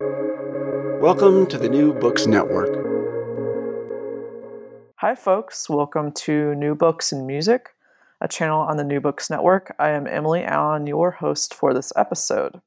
[0.00, 2.70] Welcome to the New Books Network.
[4.98, 5.68] Hi, folks.
[5.68, 7.70] Welcome to New Books and Music,
[8.20, 9.74] a channel on the New Books Network.
[9.76, 12.60] I am Emily Allen, your host for this episode.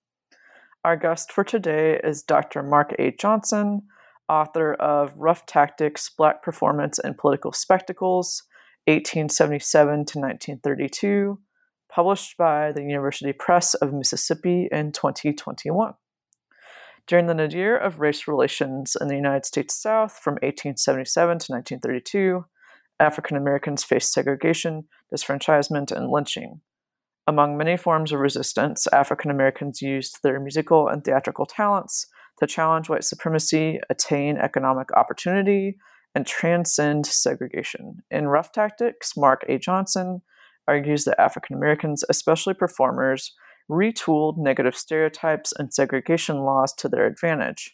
[0.84, 2.64] Our guest for today is Dr.
[2.64, 3.12] Mark A.
[3.12, 3.84] Johnson,
[4.28, 8.44] author of Rough Tactics Black Performance and Political Spectacles,
[8.88, 11.40] 1877 to 1932,
[11.90, 15.94] published by the University Press of Mississippi in 2021.
[17.08, 22.46] During the nadir of race relations in the United States South from 1877 to 1932,
[23.00, 26.62] African Americans faced segregation, disfranchisement, and lynching.
[27.28, 32.08] Among many forms of resistance, African Americans used their musical and theatrical talents
[32.40, 35.78] to challenge white supremacy, attain economic opportunity,
[36.14, 38.04] and transcend segregation.
[38.10, 39.58] In Rough Tactics, Mark A.
[39.58, 40.22] Johnson
[40.68, 43.34] argues that African Americans, especially performers,
[43.72, 47.74] retooled negative stereotypes and segregation laws to their advantage.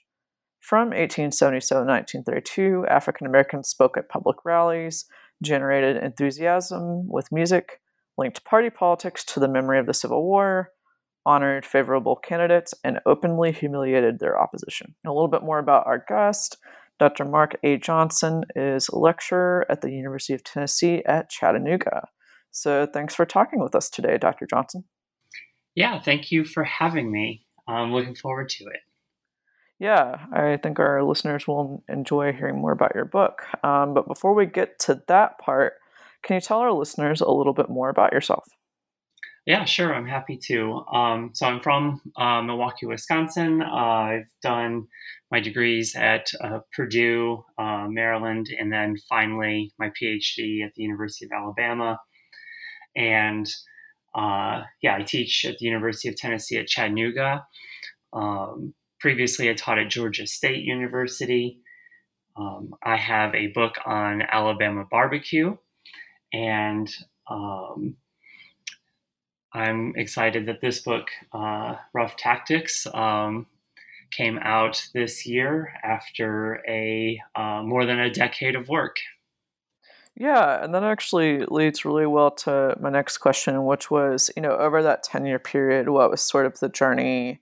[0.59, 5.05] From 1877 to 1932, African Americans spoke at public rallies,
[5.41, 7.81] generated enthusiasm with music,
[8.17, 10.71] linked party politics to the memory of the Civil War,
[11.25, 14.95] honored favorable candidates, and openly humiliated their opposition.
[15.05, 16.57] A little bit more about our guest.
[16.99, 17.25] Dr.
[17.25, 17.77] Mark A.
[17.77, 22.07] Johnson is a lecturer at the University of Tennessee at Chattanooga.
[22.51, 24.47] So thanks for talking with us today, Dr.
[24.47, 24.85] Johnson.
[25.78, 27.45] Yeah, thank you for having me.
[27.67, 28.80] I'm looking forward to it.
[29.78, 33.44] Yeah, I think our listeners will enjoy hearing more about your book.
[33.64, 35.73] Um, but before we get to that part,
[36.23, 38.48] can you tell our listeners a little bit more about yourself?
[39.45, 39.93] Yeah, sure.
[39.93, 40.83] I'm happy to.
[40.92, 43.61] Um, so I'm from uh, Milwaukee, Wisconsin.
[43.61, 44.87] Uh, I've done
[45.30, 51.26] my degrees at uh, Purdue, uh, Maryland, and then finally my PhD at the University
[51.26, 51.99] of Alabama.
[52.95, 53.48] And
[54.17, 57.45] uh, yeah, I teach at the University of Tennessee at Chattanooga.
[58.11, 61.60] Um, previously, I taught at Georgia State University.
[62.36, 65.55] Um, I have a book on Alabama barbecue,
[66.33, 66.92] and
[67.30, 67.95] um,
[69.54, 73.45] I'm excited that this book, uh, Rough Tactics, um,
[74.11, 78.98] came out this year after a uh, more than a decade of work.
[80.20, 84.58] Yeah, and that actually leads really well to my next question, which was, you know,
[84.58, 87.39] over that 10 year period, what was sort of the journey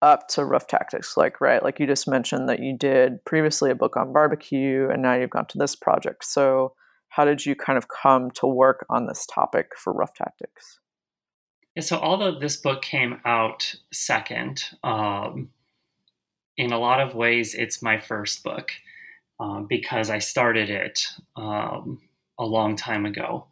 [0.00, 1.18] up to Rough Tactics?
[1.18, 5.02] Like, right, like you just mentioned that you did previously a book on barbecue and
[5.02, 6.24] now you've gone to this project.
[6.24, 6.72] So,
[7.10, 10.78] how did you kind of come to work on this topic for Rough Tactics?
[11.80, 15.50] So, although this book came out second, um,
[16.56, 18.70] in a lot of ways, it's my first book.
[19.38, 21.04] Um, because I started it
[21.36, 22.00] um,
[22.38, 23.46] a long time ago.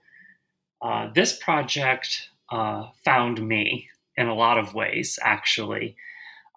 [0.83, 5.97] Uh, this project uh, found me in a lot of ways, actually.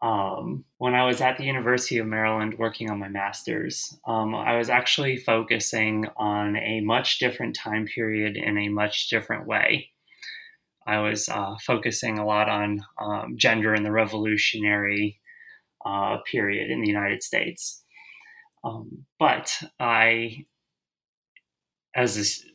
[0.02, 4.58] Um, when I was at the University of Maryland working on my master's, um, I
[4.58, 9.90] was actually focusing on a much different time period in a much different way.
[10.86, 15.20] I was uh, focusing a lot on um, gender in the revolutionary
[15.86, 17.82] uh, period in the United States.
[18.64, 20.46] Um, but I
[21.98, 22.46] as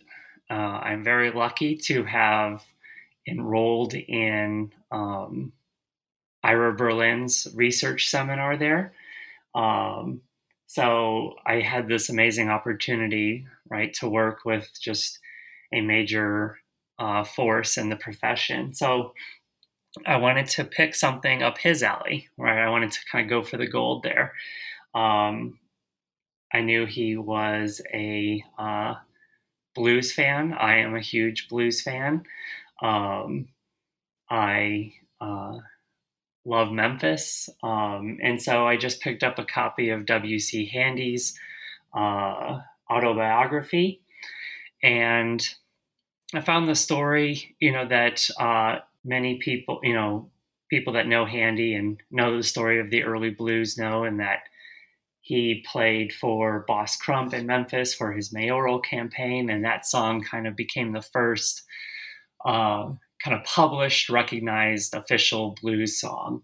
[0.48, 2.64] uh, I'm very lucky to have
[3.26, 5.52] enrolled in um,
[6.42, 8.94] Ira Berlin's research seminar there.
[9.54, 10.22] Um,
[10.66, 15.18] so I had this amazing opportunity, right, to work with just
[15.72, 16.58] a major
[16.98, 18.72] uh, force in the profession.
[18.74, 19.12] So
[20.06, 22.58] I wanted to pick something up his alley, right?
[22.58, 24.32] I wanted to kind of go for the gold there.
[24.94, 25.58] Um,
[26.52, 28.94] I knew he was a uh,
[29.74, 30.52] blues fan.
[30.52, 32.24] I am a huge blues fan.
[32.82, 33.48] Um,
[34.30, 35.58] I uh,
[36.44, 37.48] love Memphis.
[37.62, 40.66] Um, and so I just picked up a copy of W.C.
[40.66, 41.38] Handy's
[41.94, 42.60] uh,
[42.90, 44.00] autobiography.
[44.82, 45.46] And
[46.34, 50.30] I found the story, you know, that uh, many people, you know,
[50.70, 54.44] people that know Handy and know the story of the early blues know, and that
[55.24, 60.46] he played for Boss Crump in Memphis for his mayoral campaign, and that song kind
[60.48, 61.62] of became the first
[62.44, 62.90] uh,
[63.24, 66.42] kind of published, recognized official blues song.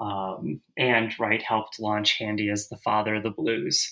[0.00, 3.90] um, and Wright helped launch Handy as the father of the blues.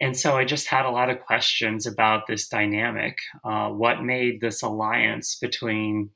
[0.00, 3.16] And so I just had a lot of questions about this dynamic.
[3.44, 6.10] Uh, what made this alliance between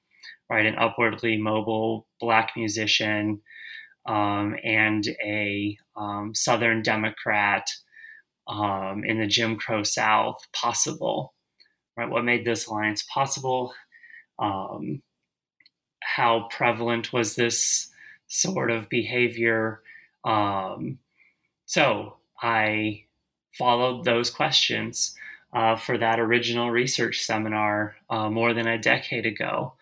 [0.51, 3.41] right an upwardly mobile black musician
[4.07, 7.67] um, and a um, Southern Democrat
[8.49, 11.35] um, in the Jim Crow South possible?
[11.97, 13.75] Right, what made this alliance possible?
[14.39, 15.03] Um,
[16.03, 17.91] how prevalent was this
[18.29, 19.83] sort of behavior?
[20.25, 20.99] Um,
[21.67, 23.05] so I
[23.59, 25.15] followed those questions
[25.53, 29.75] uh, for that original research seminar uh, more than a decade ago.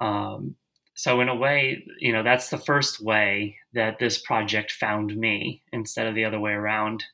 [0.00, 0.56] Um,
[0.98, 5.62] so in a way, you know, that's the first way that this project found me
[5.72, 7.04] instead of the other way around.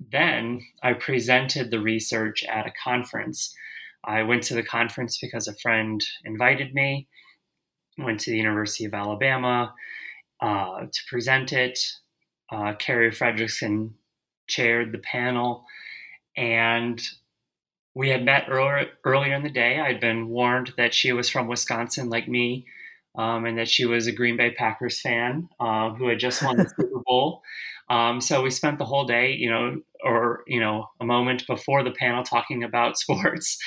[0.00, 3.54] Then I presented the research at a conference.
[4.04, 7.08] I went to the conference because a friend invited me.
[7.98, 9.74] Went to the University of Alabama
[10.40, 11.78] uh, to present it.
[12.50, 13.90] Uh, Kari Frederickson
[14.46, 15.66] chaired the panel,
[16.38, 17.06] and
[17.94, 19.78] we had met earlier, earlier in the day.
[19.78, 22.64] I'd been warned that she was from Wisconsin, like me,
[23.16, 26.56] um, and that she was a Green Bay Packers fan uh, who had just won
[26.56, 27.42] the Super Bowl.
[27.90, 31.82] Um, so we spent the whole day, you know, or you know, a moment before
[31.82, 33.58] the panel talking about sports.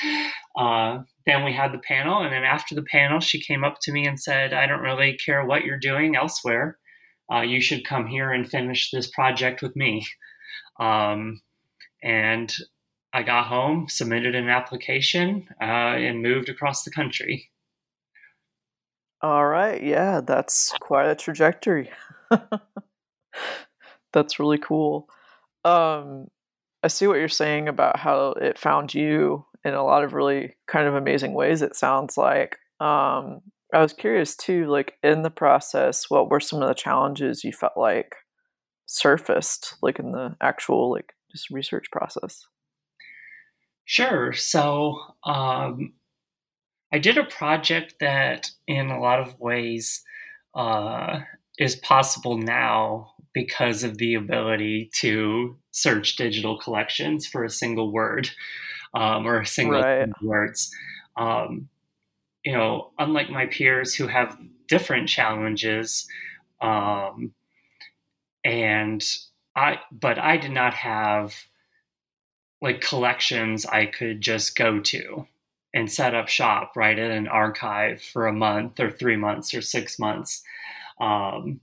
[0.55, 3.91] Uh, then we had the panel, and then after the panel, she came up to
[3.91, 6.77] me and said, "I don't really care what you're doing elsewhere.
[7.31, 10.05] Uh, you should come here and finish this project with me."
[10.79, 11.41] Um,
[12.03, 12.53] and
[13.13, 15.65] I got home, submitted an application, uh,
[15.97, 17.50] and moved across the country.
[19.21, 19.81] All right.
[19.81, 21.91] Yeah, that's quite a trajectory.
[24.13, 25.07] that's really cool.
[25.63, 26.27] Um,
[26.83, 30.55] I see what you're saying about how it found you in a lot of really
[30.67, 32.57] kind of amazing ways, it sounds like.
[32.79, 33.41] Um,
[33.73, 37.51] I was curious too, like in the process, what were some of the challenges you
[37.51, 38.15] felt like
[38.87, 42.43] surfaced, like in the actual like just research process?
[43.85, 44.33] Sure.
[44.33, 45.93] So um,
[46.91, 50.03] I did a project that, in a lot of ways,
[50.53, 51.21] uh,
[51.57, 58.29] is possible now because of the ability to search digital collections for a single word
[58.93, 60.09] um, or a single right.
[60.21, 60.71] words.
[61.15, 61.69] Um,
[62.43, 66.07] you know, unlike my peers who have different challenges,
[66.59, 67.33] um,
[68.43, 69.03] and
[69.55, 71.35] I, but I did not have
[72.61, 75.27] like collections I could just go to
[75.73, 79.61] and set up shop right at an archive for a month or three months or
[79.61, 80.43] six months.
[80.99, 81.61] Um,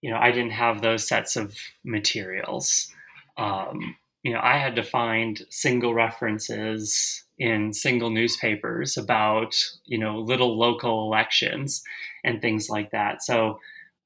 [0.00, 2.88] you know, I didn't have those sets of materials.
[3.36, 10.18] Um, you know, I had to find single references in single newspapers about, you know,
[10.18, 11.82] little local elections
[12.24, 13.22] and things like that.
[13.22, 13.58] So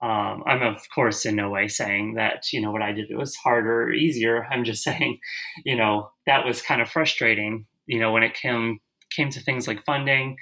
[0.02, 3.16] um, I'm of course in no way saying that you know what I did it
[3.16, 4.46] was harder or easier.
[4.50, 5.19] I'm just saying,
[5.64, 7.66] you know, that was kind of frustrating.
[7.87, 8.81] You know, when it came
[9.11, 10.37] came to things like funding,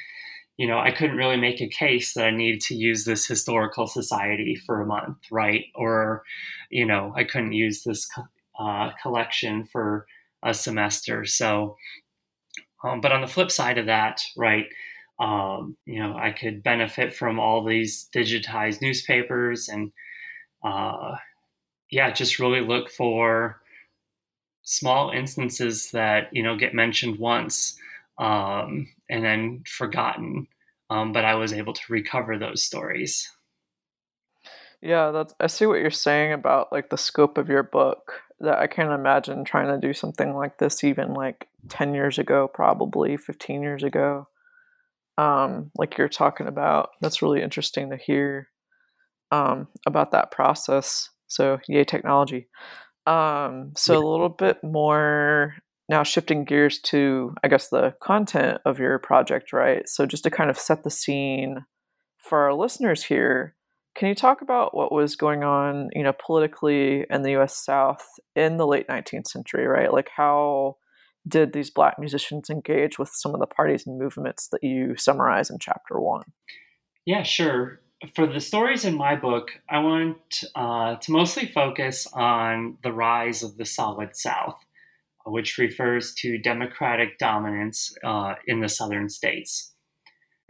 [0.57, 3.87] you know, I couldn't really make a case that I needed to use this historical
[3.87, 5.65] society for a month, right?
[5.75, 6.23] Or,
[6.71, 8.09] you know, I couldn't use this
[8.59, 10.07] uh, collection for
[10.43, 11.25] a semester.
[11.25, 11.77] So,
[12.85, 14.67] um, but on the flip side of that, right?
[15.19, 19.93] um, you know, I could benefit from all these digitized newspapers and,
[20.65, 21.17] uh,
[21.91, 23.61] yeah, just really look for
[24.65, 27.79] small instances that, you know, get mentioned once
[28.19, 30.47] um, and then forgotten.
[30.91, 33.31] Um, but I was able to recover those stories.
[34.83, 38.21] Yeah, that's, I see what you're saying about like the scope of your book.
[38.41, 42.51] That I can't imagine trying to do something like this even like 10 years ago,
[42.53, 44.27] probably 15 years ago
[45.19, 46.91] um, like you're talking about.
[47.01, 48.49] That's really interesting to hear
[49.31, 51.09] um, about that process.
[51.27, 52.49] So, yay, technology.
[53.07, 53.99] Um, so, yeah.
[53.99, 55.55] a little bit more
[55.89, 59.89] now shifting gears to, I guess, the content of your project, right?
[59.89, 61.65] So, just to kind of set the scene
[62.19, 63.55] for our listeners here,
[63.95, 67.57] can you talk about what was going on, you know, politically in the U.S.
[67.57, 69.93] South in the late 19th century, right?
[69.93, 70.77] Like how
[71.27, 75.51] did these black musicians engage with some of the parties and movements that you summarize
[75.51, 76.25] in chapter one?
[77.07, 77.81] Yeah, sure.
[78.13, 83.43] For the stories in my book, I want uh, to mostly focus on the rise
[83.43, 84.59] of the Solid South,
[85.25, 89.73] which refers to democratic dominance uh, in the southern states.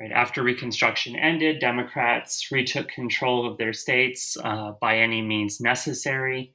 [0.00, 6.54] Right after Reconstruction ended, Democrats retook control of their states uh, by any means necessary,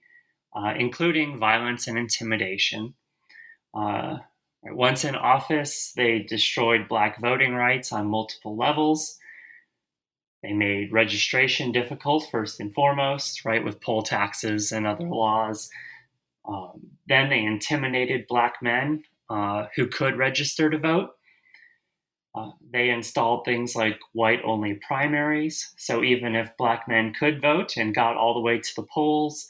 [0.54, 2.96] uh, including violence and intimidation.
[3.74, 4.18] Uh,
[4.64, 9.18] once in office, they destroyed black voting rights on multiple levels.
[10.42, 15.70] They made registration difficult, first and foremost, right, with poll taxes and other laws.
[16.48, 21.12] Um, then they intimidated black men uh, who could register to vote.
[22.36, 25.74] Uh, they installed things like white only primaries.
[25.78, 29.48] So even if black men could vote and got all the way to the polls,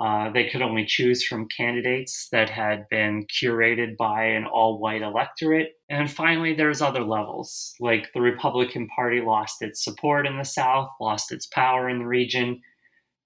[0.00, 5.02] uh, they could only choose from candidates that had been curated by an all white
[5.02, 5.72] electorate.
[5.90, 10.90] And finally, there's other levels, like the Republican Party lost its support in the South,
[11.02, 12.62] lost its power in the region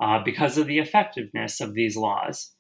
[0.00, 2.50] uh, because of the effectiveness of these laws.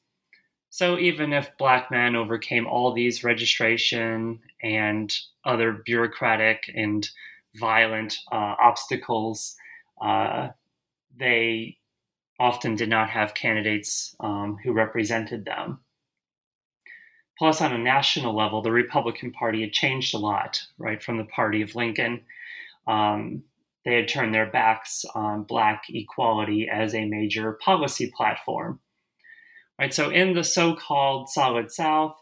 [0.70, 5.12] So even if black men overcame all these registration and
[5.44, 7.08] other bureaucratic and
[7.56, 9.56] violent uh, obstacles,
[10.00, 10.48] uh,
[11.16, 11.78] they
[12.44, 15.78] often did not have candidates um, who represented them.
[17.38, 21.24] Plus, on a national level, the Republican Party had changed a lot, right, from the
[21.24, 22.20] party of Lincoln.
[22.86, 23.44] Um,
[23.86, 28.78] they had turned their backs on Black equality as a major policy platform.
[29.78, 32.14] Right, so in the so called Solid South,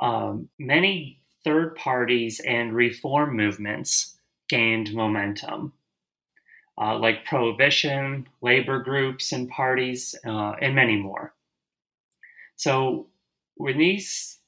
[0.00, 4.16] um, many third parties and reform movements
[4.48, 5.72] gained momentum
[6.80, 11.34] uh, like prohibition, labor groups and parties, uh, and many more.
[12.56, 13.06] So
[13.56, 14.38] when these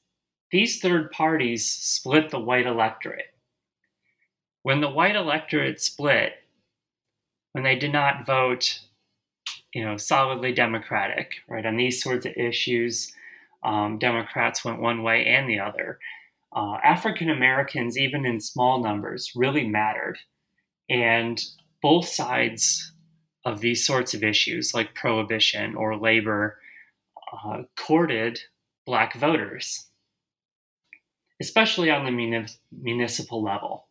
[0.51, 3.33] these third parties split the white electorate,
[4.63, 6.33] when the white electorate split,
[7.51, 8.79] when they did not vote,
[9.73, 13.11] you know, solidly Democratic, right, on these sorts of issues,
[13.63, 15.99] um, Democrats went one way and the other.
[16.55, 20.17] Uh, African Americans, even in small numbers, really mattered.
[20.89, 21.43] And
[21.85, 22.93] both sides
[23.45, 26.57] of these sorts of issues, like prohibition or labor,
[27.31, 28.39] uh, courted
[28.87, 29.85] black voters,
[31.39, 32.47] especially on the muni-
[32.81, 33.85] municipal level.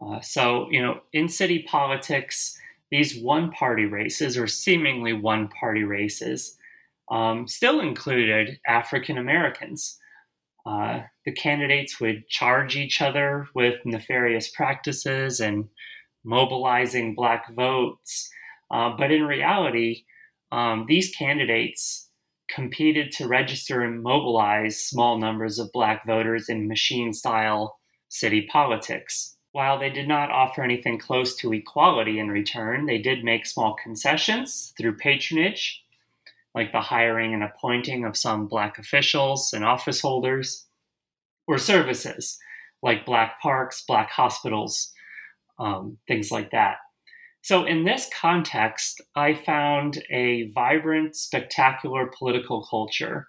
[0.00, 2.58] Uh, so, you know, in city politics,
[2.90, 6.56] these one party races, or seemingly one party races,
[7.10, 9.98] um, still included African Americans.
[10.64, 15.68] Uh, the candidates would charge each other with nefarious practices and
[16.24, 18.28] mobilizing black votes.
[18.70, 20.04] Uh, but in reality,
[20.52, 22.08] um, these candidates
[22.48, 29.36] competed to register and mobilize small numbers of black voters in machine style city politics.
[29.52, 33.76] While they did not offer anything close to equality in return, they did make small
[33.82, 35.82] concessions through patronage,
[36.54, 40.66] like the hiring and appointing of some black officials and office holders,
[41.46, 42.38] or services
[42.82, 44.92] like black parks, black hospitals,
[45.60, 46.76] um, things like that.
[47.42, 53.28] So, in this context, I found a vibrant, spectacular political culture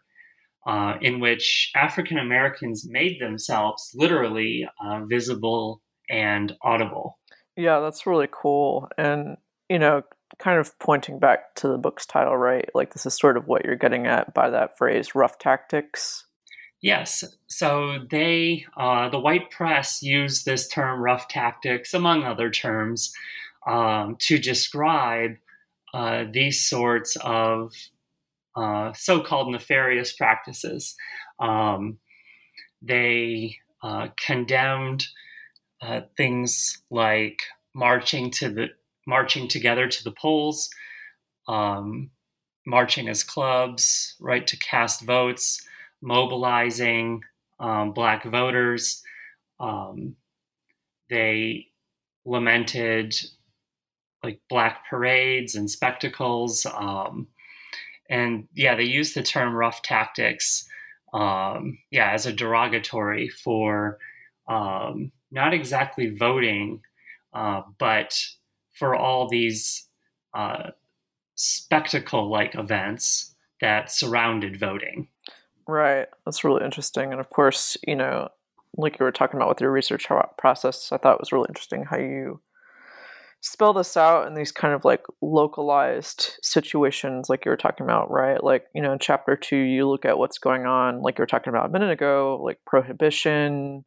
[0.68, 7.20] uh, in which African Americans made themselves literally uh, visible and audible.
[7.56, 8.88] Yeah, that's really cool.
[8.98, 9.38] And,
[9.70, 10.04] you know,
[10.40, 12.70] kind of pointing back to the book's title, right?
[12.76, 16.26] Like, this is sort of what you're getting at by that phrase, rough tactics.
[16.82, 17.24] Yes.
[17.48, 23.14] So they, uh, the white press used this term rough tactics, among other terms,
[23.68, 25.36] um, to describe
[25.94, 27.74] uh, these sorts of
[28.56, 30.96] uh, so called nefarious practices.
[31.40, 32.00] Um,
[32.82, 35.06] they uh, condemned
[35.82, 37.42] uh, things like
[37.76, 38.68] marching to the
[39.08, 40.70] marching together to the polls,
[41.48, 42.10] um,
[42.66, 45.62] marching as clubs, right to cast votes
[46.02, 47.22] mobilizing
[47.60, 49.04] um, black voters.
[49.60, 50.16] Um,
[51.10, 51.68] they
[52.26, 53.16] lamented
[54.24, 56.66] like black parades and spectacles.
[56.66, 57.28] Um,
[58.10, 60.68] and yeah, they used the term rough tactics,
[61.14, 63.98] um, yeah, as a derogatory for
[64.48, 66.82] um, not exactly voting,
[67.34, 68.20] uh, but
[68.74, 69.88] for all these
[70.34, 70.72] uh,
[71.36, 75.08] spectacle like events that surrounded voting.
[75.72, 76.08] Right.
[76.26, 77.14] That's really interesting.
[77.14, 78.28] And of course, you know,
[78.76, 80.06] like you were talking about with your research
[80.38, 82.42] process, I thought it was really interesting how you
[83.40, 88.12] spell this out in these kind of like localized situations like you were talking about
[88.12, 91.24] right like you know in chapter two you look at what's going on like you
[91.24, 93.84] were talking about a minute ago like prohibition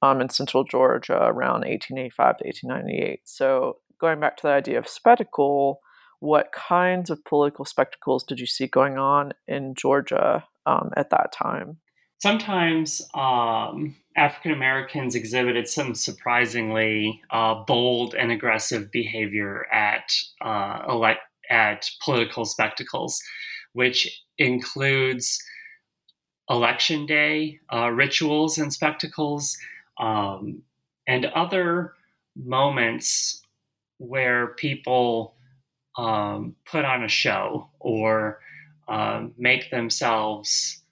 [0.00, 4.88] um, in central georgia around 1885 to 1898 so going back to the idea of
[4.88, 5.80] spectacle
[6.20, 11.32] what kinds of political spectacles did you see going on in georgia um, at that
[11.32, 11.78] time.
[12.22, 21.20] Sometimes um, African Americans exhibited some surprisingly uh, bold and aggressive behavior at uh, elect
[21.50, 23.20] at political spectacles,
[23.74, 25.42] which includes
[26.48, 29.58] election day uh, rituals and spectacles,
[29.98, 30.62] um,
[31.06, 31.92] and other
[32.36, 33.42] moments
[33.98, 35.34] where people
[35.96, 38.40] um, put on a show or
[38.88, 40.82] um, make themselves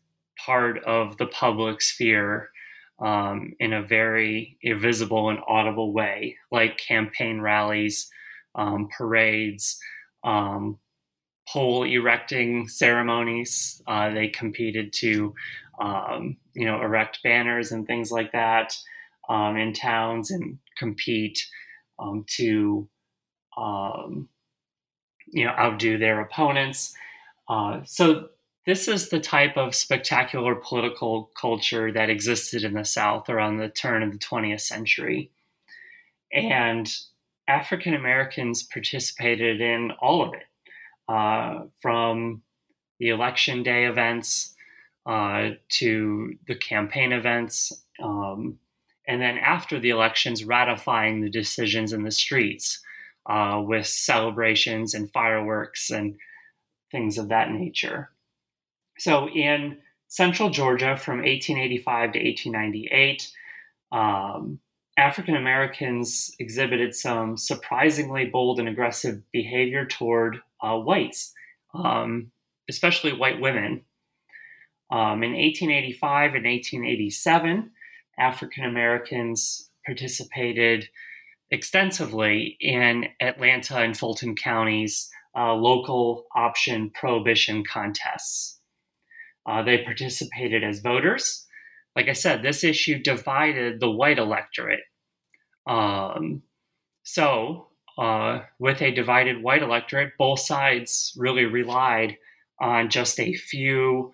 [0.45, 2.51] part of the public sphere
[3.01, 8.11] um, in a very visible and audible way, like campaign rallies,
[8.55, 9.79] um, parades,
[10.25, 10.79] um,
[11.49, 13.83] pole erecting ceremonies.
[13.87, 15.35] Uh, they competed to,
[15.81, 18.77] um, you know, erect banners and things like that
[19.29, 21.45] um, in towns and compete
[21.99, 22.89] um, to,
[25.33, 26.95] you know, outdo their opponents.
[27.53, 28.29] Uh, so
[28.65, 33.69] this is the type of spectacular political culture that existed in the South around the
[33.69, 35.31] turn of the 20th century.
[36.33, 36.91] And
[37.47, 40.45] African Americans participated in all of it,
[41.13, 42.41] uh, from
[42.99, 44.55] the election day events
[45.05, 47.71] uh, to the campaign events,
[48.03, 48.59] um,
[49.07, 52.81] and then after the elections, ratifying the decisions in the streets
[53.27, 56.17] uh, with celebrations and fireworks and
[56.93, 58.11] things of that nature.
[58.99, 63.33] So in central Georgia from 1885 to 1898,
[63.91, 64.61] um,
[64.99, 71.33] African Americans exhibited some surprisingly bold and aggressive behavior toward uh, whites,
[71.75, 72.31] um,
[72.69, 73.85] especially white women.
[74.91, 77.71] Um, in 1885 and 1887,
[78.19, 80.89] African Americans participated
[81.51, 88.59] extensively in Atlanta and Fulton counties' uh, local option prohibition contests.
[89.47, 91.47] Uh, they participated as voters.
[91.97, 94.81] Like I said, this issue divided the white electorate.
[95.67, 96.43] Um,
[97.03, 102.17] so, uh, with a divided white electorate, both sides really relied
[102.61, 104.13] on just a few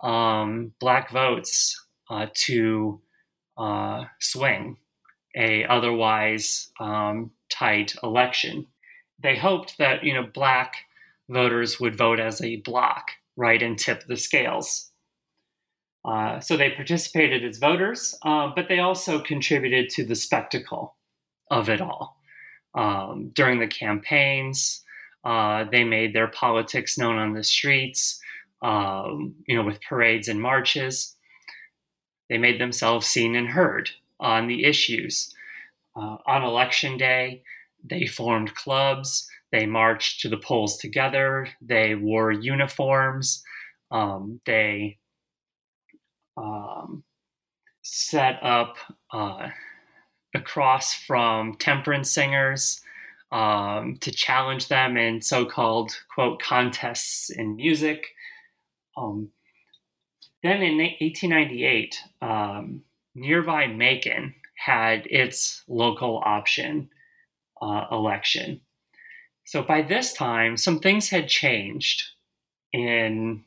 [0.00, 3.00] um, black votes uh, to
[3.58, 4.76] uh, swing
[5.36, 8.66] a otherwise um, tight election.
[9.22, 10.74] They hoped that you know black
[11.28, 14.90] voters would vote as a block right and tip the scales.
[16.04, 20.96] Uh, so they participated as voters, uh, but they also contributed to the spectacle
[21.50, 22.16] of it all.
[22.74, 24.82] Um, during the campaigns,
[25.24, 28.20] uh, they made their politics known on the streets,
[28.62, 31.14] um, you know, with parades and marches.
[32.28, 35.34] They made themselves seen and heard on the issues.
[35.96, 37.42] Uh, on election day,
[37.84, 41.48] they formed clubs, they marched to the polls together.
[41.60, 43.42] They wore uniforms.
[43.90, 44.98] Um, they
[46.36, 47.04] um,
[47.82, 48.76] set up
[49.10, 49.48] uh,
[50.34, 52.82] across from temperance singers
[53.32, 58.06] um, to challenge them in so-called quote contests in music.
[58.96, 59.30] Um,
[60.42, 62.82] then in 1898, um,
[63.14, 66.90] nearby Macon had its local option
[67.60, 68.60] uh, election.
[69.44, 72.02] So by this time, some things had changed
[72.72, 73.44] in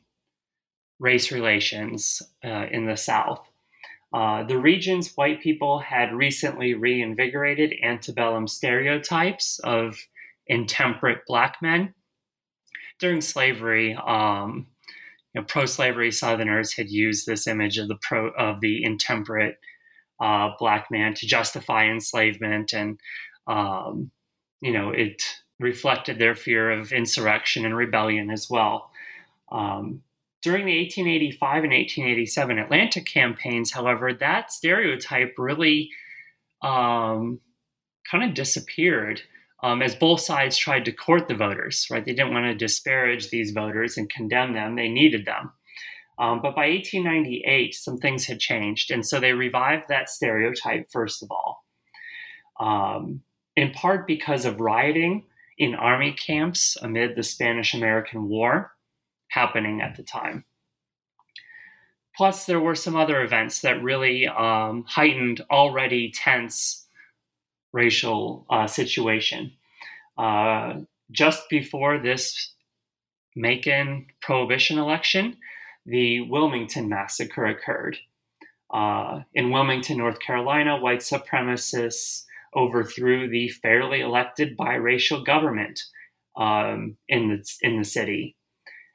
[0.98, 3.48] race relations uh, in the South.
[4.12, 9.96] Uh, the region's white people had recently reinvigorated antebellum stereotypes of
[10.46, 11.94] intemperate black men.
[12.98, 14.66] During slavery, um,
[15.34, 19.58] you know, pro-slavery Southerners had used this image of the pro of the intemperate
[20.20, 23.00] uh, black man to justify enslavement, and
[23.46, 24.10] um,
[24.60, 25.22] you know it
[25.58, 28.90] reflected their fear of insurrection and rebellion as well.
[29.50, 30.02] Um,
[30.42, 35.90] during the 1885 and 1887 Atlanta campaigns, however, that stereotype really
[36.62, 37.40] um,
[38.10, 39.22] kind of disappeared
[39.62, 42.04] um, as both sides tried to court the voters, right?
[42.04, 45.52] They didn't want to disparage these voters and condemn them, they needed them.
[46.18, 48.90] Um, but by 1898, some things had changed.
[48.90, 51.64] And so they revived that stereotype, first of all,
[52.60, 53.22] um,
[53.56, 55.24] in part because of rioting
[55.58, 58.72] in army camps amid the Spanish American War
[59.28, 60.44] happening at the time.
[62.16, 66.86] Plus, there were some other events that really um, heightened already tense
[67.72, 69.52] racial uh, situation.
[70.18, 72.52] Uh, just before this
[73.34, 75.36] Macon Prohibition election,
[75.86, 77.96] the Wilmington Massacre occurred.
[78.72, 82.24] Uh, in Wilmington, North Carolina, white supremacists
[82.56, 85.80] overthrew the fairly elected biracial government
[86.36, 88.36] um, in the in the city.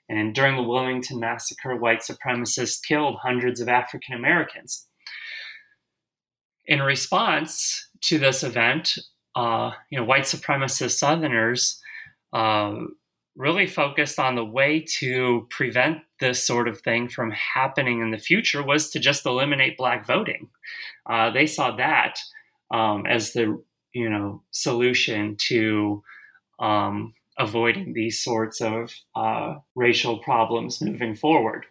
[0.09, 4.87] And during the Wilmington massacre, white supremacists killed hundreds of African Americans.
[6.65, 8.97] In response to this event,
[9.35, 11.81] uh, you know, white supremacist Southerners
[12.33, 12.75] uh,
[13.35, 18.17] really focused on the way to prevent this sort of thing from happening in the
[18.17, 20.49] future was to just eliminate black voting.
[21.07, 22.17] Uh, they saw that
[22.71, 23.61] um, as the
[23.97, 26.03] you know, solution to
[26.59, 31.65] um, avoiding these sorts of uh, racial problems moving forward.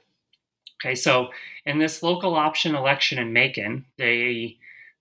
[0.81, 1.29] Okay, so
[1.65, 4.57] in this local option election in Macon, they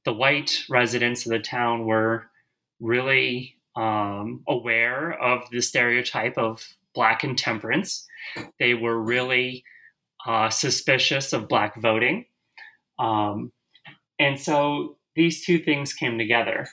[0.05, 2.27] the white residents of the town were
[2.79, 8.07] really um, aware of the stereotype of black intemperance.
[8.59, 9.63] They were really
[10.27, 12.25] uh, suspicious of black voting.
[12.99, 13.51] Um,
[14.19, 16.67] and so these two things came together.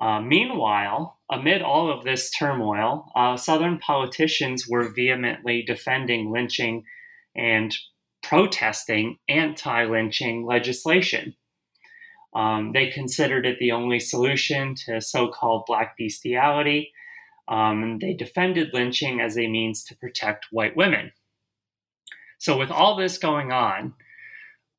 [0.00, 6.84] Uh, meanwhile, amid all of this turmoil, uh, Southern politicians were vehemently defending lynching
[7.34, 7.76] and
[8.22, 11.34] protesting anti lynching legislation.
[12.34, 16.92] Um, they considered it the only solution to so called black bestiality.
[17.48, 21.12] Um, they defended lynching as a means to protect white women.
[22.38, 23.94] So, with all this going on,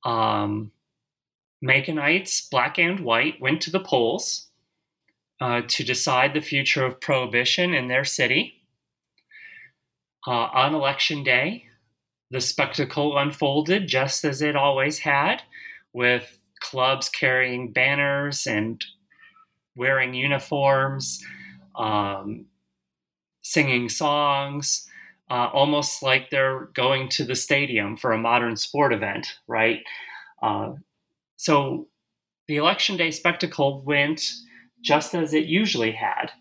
[0.05, 0.71] um,
[1.61, 4.47] Maconites, black and white, went to the polls
[5.41, 8.61] uh, to decide the future of prohibition in their city.
[10.27, 11.65] Uh, on election day,
[12.31, 15.41] the spectacle unfolded just as it always had,
[15.93, 18.85] with clubs carrying banners and
[19.75, 21.23] wearing uniforms,
[21.75, 22.45] um,
[23.41, 24.87] singing songs,
[25.31, 29.79] uh, almost like they're going to the stadium for a modern sport event, right?
[30.41, 30.73] Uh,
[31.39, 31.87] so
[32.49, 34.29] the election day spectacle went
[34.81, 36.33] just as it usually had.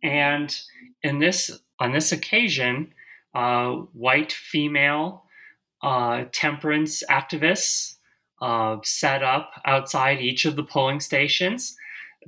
[0.00, 0.56] And
[1.02, 2.94] in this on this occasion,
[3.34, 5.24] uh, white female
[5.82, 7.96] uh, temperance activists
[8.40, 11.76] uh, set up outside each of the polling stations.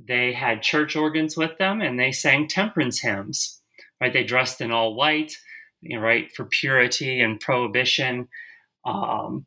[0.05, 3.61] They had church organs with them, and they sang temperance hymns.
[4.01, 5.37] Right, they dressed in all white,
[5.79, 8.27] you know, right, for purity and prohibition.
[8.85, 9.45] Um,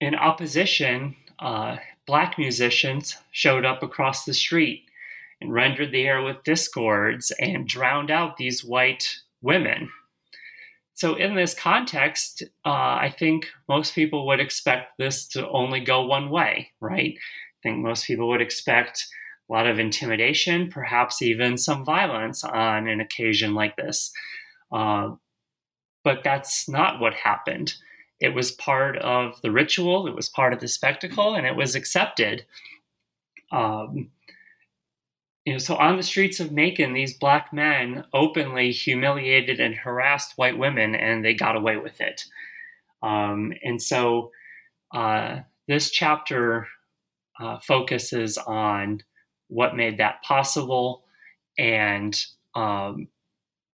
[0.00, 1.76] in opposition, uh,
[2.06, 4.84] black musicians showed up across the street
[5.40, 9.90] and rendered the air with discords and drowned out these white women.
[10.94, 16.06] So, in this context, uh, I think most people would expect this to only go
[16.06, 17.14] one way, right?
[17.16, 19.06] I think most people would expect
[19.50, 24.12] a lot of intimidation, perhaps even some violence on an occasion like this.
[24.70, 25.16] Uh,
[26.04, 27.74] but that's not what happened.
[28.22, 31.74] It was part of the ritual, it was part of the spectacle, and it was
[31.74, 32.46] accepted.
[33.50, 34.10] Um,
[35.44, 40.38] you know, so on the streets of Macon, these black men openly humiliated and harassed
[40.38, 42.24] white women, and they got away with it.
[43.02, 44.30] Um, and so
[44.94, 46.68] uh, this chapter
[47.40, 49.02] uh, focuses on
[49.48, 51.02] what made that possible
[51.58, 53.08] and um,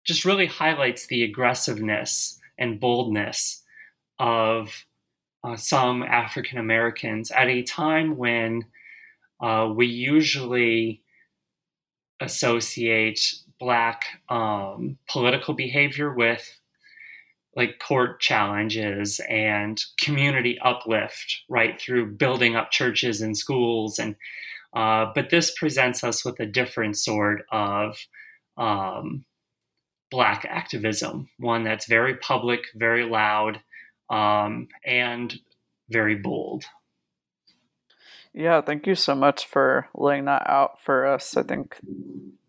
[0.04, 3.62] just really highlights the aggressiveness and boldness
[4.18, 4.86] of
[5.42, 8.64] uh, some African Americans at a time when
[9.40, 11.02] uh, we usually
[12.20, 16.60] associate black um, political behavior with
[17.56, 24.16] like court challenges and community uplift right through building up churches and schools and
[24.74, 27.96] uh, but this presents us with a different sort of
[28.56, 29.24] um,
[30.10, 33.60] black activism one that's very public very loud
[34.14, 35.38] um, and
[35.90, 36.64] very bold
[38.34, 41.36] yeah, thank you so much for laying that out for us.
[41.36, 41.78] I think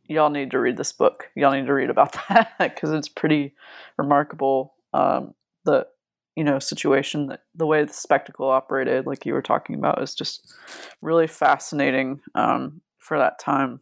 [0.08, 1.30] y'all need to read this book.
[1.36, 3.54] Y'all need to read about that because it's pretty
[3.98, 4.74] remarkable.
[4.94, 5.88] Um, the
[6.36, 10.16] you know situation that the way the spectacle operated, like you were talking about, is
[10.16, 10.56] just
[11.04, 13.80] really fascinating um, for that time.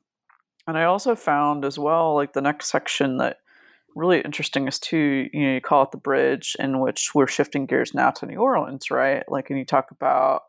[0.68, 3.38] And I also found as well, like the next section that
[3.96, 5.30] really interesting is too.
[5.32, 8.38] You know, you call it the bridge, in which we're shifting gears now to New
[8.38, 9.24] Orleans, right?
[9.28, 10.42] Like, and you talk about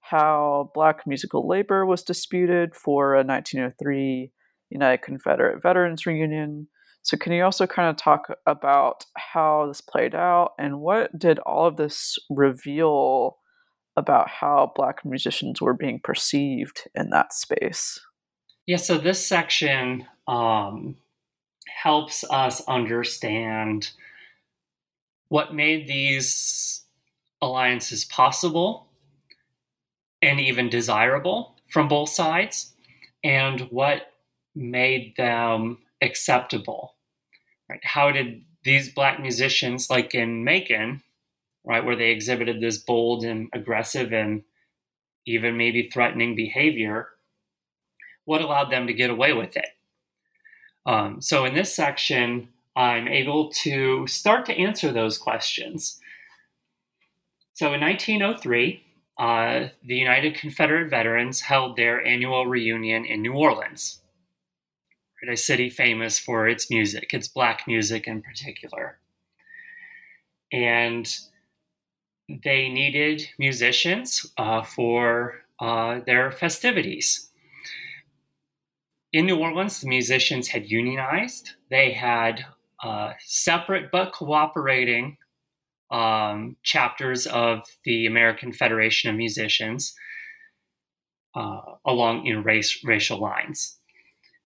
[0.00, 4.32] how black musical labor was disputed for a 1903
[4.70, 6.68] United Confederate Veterans Reunion.
[7.02, 11.38] So, can you also kind of talk about how this played out and what did
[11.40, 13.38] all of this reveal
[13.96, 18.00] about how Black musicians were being perceived in that space?
[18.66, 20.96] Yeah, so this section um,
[21.66, 23.90] helps us understand
[25.28, 26.82] what made these
[27.40, 28.88] alliances possible
[30.20, 32.74] and even desirable from both sides,
[33.24, 34.12] and what
[34.54, 36.94] made them acceptable.
[37.68, 37.80] Right?
[37.82, 41.02] How did these black musicians, like in Macon,
[41.64, 44.42] right, where they exhibited this bold and aggressive and
[45.26, 47.08] even maybe threatening behavior,
[48.24, 49.68] what allowed them to get away with it?
[50.86, 56.00] Um, so in this section, I'm able to start to answer those questions.
[57.54, 58.82] So in 1903,
[59.18, 64.00] uh, the United Confederate Veterans held their annual reunion in New Orleans.
[65.28, 68.98] a city famous for its music, its black music in particular.
[70.50, 71.06] And
[72.28, 77.30] they needed musicians uh, for uh, their festivities.
[79.12, 81.50] In New Orleans, the musicians had unionized.
[81.70, 82.46] They had
[82.82, 85.18] uh, separate but cooperating
[85.90, 89.94] um, chapters of the American Federation of Musicians
[91.34, 93.76] uh, along know, race, racial lines.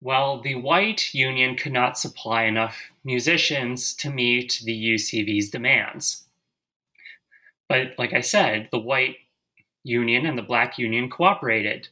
[0.00, 6.24] Well, the white union could not supply enough musicians to meet the UCV's demands.
[7.68, 9.16] But like I said, the white
[9.82, 11.88] union and the black union cooperated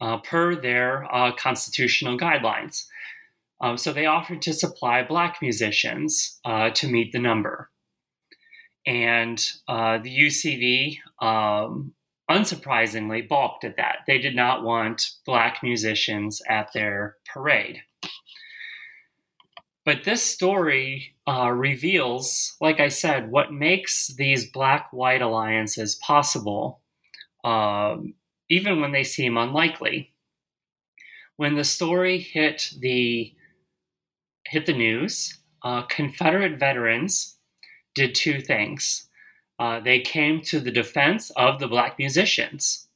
[0.00, 2.86] uh, per their uh, constitutional guidelines.
[3.60, 7.70] Um, so they offered to supply black musicians uh, to meet the number.
[8.86, 11.92] And uh, the UCV, um,
[12.30, 13.98] unsurprisingly, balked at that.
[14.06, 17.82] They did not want black musicians at their parade.
[19.84, 26.82] But this story uh, reveals, like I said, what makes these black white alliances possible,
[27.42, 28.14] um,
[28.48, 30.12] even when they seem unlikely.
[31.36, 33.32] When the story hit the
[34.46, 37.36] hit the news, uh, Confederate veterans
[37.94, 39.08] did two things.
[39.58, 42.88] Uh, they came to the defense of the black musicians.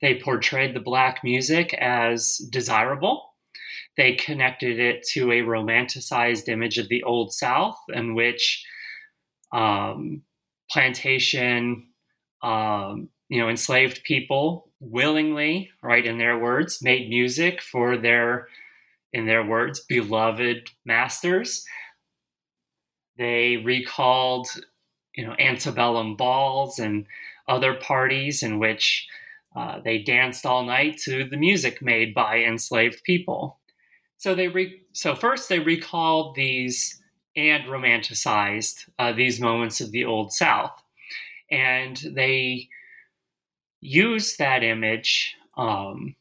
[0.00, 3.34] They portrayed the black music as desirable.
[3.96, 8.64] They connected it to a romanticized image of the Old South, in which
[9.52, 10.22] um,
[10.70, 11.88] plantation,
[12.42, 18.48] um, you know, enslaved people willingly, right, in their words, made music for their
[19.12, 21.64] in their words, beloved masters.
[23.16, 24.48] They recalled,
[25.14, 27.06] you know, antebellum balls and
[27.48, 29.08] other parties in which
[29.56, 33.58] uh, they danced all night to the music made by enslaved people.
[34.18, 37.00] So they re- so first they recalled these
[37.34, 40.82] and romanticized uh, these moments of the old South,
[41.50, 42.68] and they
[43.80, 46.14] used that image um,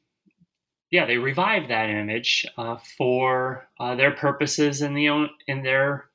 [0.90, 6.06] yeah, they revive that image uh, for uh, their purposes in the in their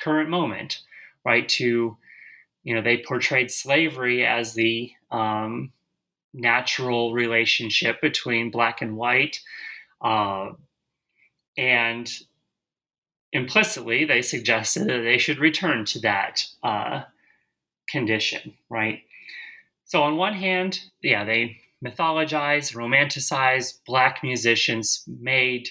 [0.00, 0.80] current moment,
[1.24, 1.48] right?
[1.50, 1.96] To
[2.64, 5.72] you know, they portrayed slavery as the um,
[6.32, 9.40] natural relationship between black and white,
[10.00, 10.52] uh,
[11.58, 12.10] and
[13.32, 17.02] implicitly they suggested that they should return to that uh,
[17.90, 19.02] condition, right?
[19.92, 25.68] So on one hand, yeah, they mythologize, romanticize black musicians made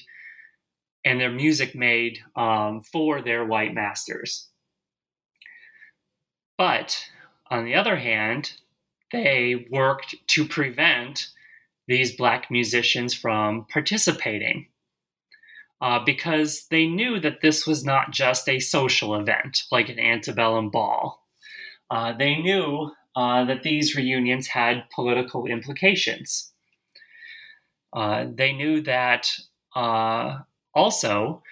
[1.04, 4.48] and their music made um, for their white masters.
[6.56, 7.04] But
[7.50, 8.54] on the other hand,
[9.12, 11.30] they worked to prevent
[11.88, 14.68] these black musicians from participating
[15.82, 20.70] uh, because they knew that this was not just a social event like an antebellum
[20.70, 21.26] ball.
[21.90, 26.52] Uh, they knew uh, that these reunions had political implications.
[27.94, 29.32] Uh, they knew that
[29.76, 30.40] uh,
[30.74, 31.44] also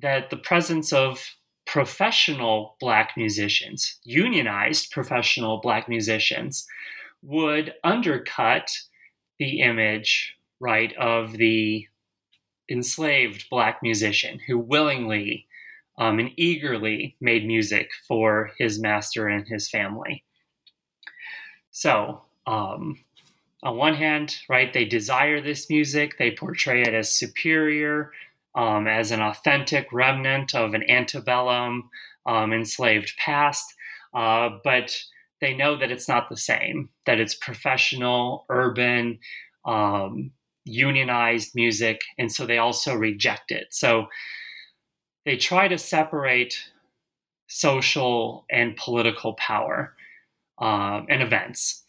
[0.00, 1.34] that the presence of
[1.66, 6.66] professional black musicians, unionized professional black musicians,
[7.22, 8.70] would undercut
[9.38, 11.86] the image, right, of the
[12.70, 15.46] enslaved black musician who willingly
[15.98, 20.24] um, and eagerly made music for his master and his family.
[21.78, 22.98] So, um,
[23.62, 28.10] on one hand, right, they desire this music, they portray it as superior,
[28.56, 31.88] um, as an authentic remnant of an antebellum
[32.26, 33.72] um, enslaved past,
[34.12, 35.00] uh, but
[35.40, 39.20] they know that it's not the same, that it's professional, urban,
[39.64, 40.32] um,
[40.64, 43.68] unionized music, and so they also reject it.
[43.70, 44.08] So
[45.24, 46.58] they try to separate
[47.46, 49.94] social and political power
[50.60, 51.84] um, and events.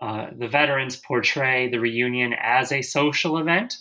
[0.00, 3.76] Uh, the veterans portray the reunion as a social event.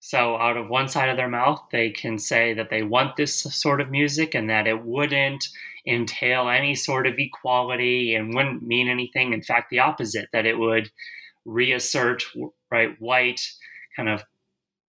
[0.00, 3.34] So, out of one side of their mouth, they can say that they want this
[3.34, 5.48] sort of music and that it wouldn't
[5.86, 9.32] entail any sort of equality and wouldn't mean anything.
[9.32, 10.90] In fact, the opposite, that it would
[11.44, 12.24] reassert
[12.70, 13.40] right white
[13.96, 14.24] kind of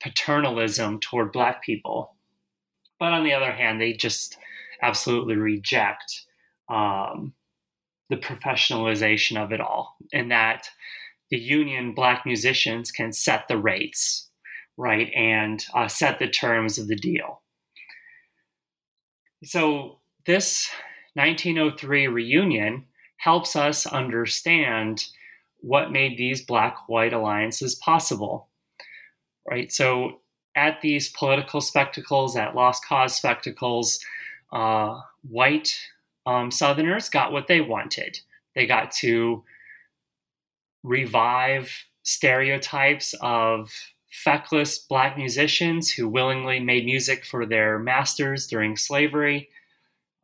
[0.01, 2.15] paternalism toward black people.
[2.99, 4.37] But on the other hand, they just
[4.81, 6.25] absolutely reject
[6.69, 7.33] um,
[8.12, 10.69] the professionalization of it all, and that
[11.32, 14.30] the union black musicians can set the rates,
[14.78, 17.41] right, and uh, set the terms of the deal.
[19.43, 20.69] So this
[21.15, 22.86] 1903 reunion
[23.17, 25.06] helps us understand
[25.62, 28.47] what made these black white alliances possible
[29.47, 30.21] right so
[30.56, 34.00] at these political spectacles, at lost cause spectacles,
[34.52, 35.74] uh, white
[36.25, 38.19] um, Southerners got what they wanted.
[38.55, 39.43] They got to
[40.84, 41.71] revive
[42.03, 43.71] stereotypes of
[44.12, 49.49] feckless black musicians who willingly made music for their masters during slavery.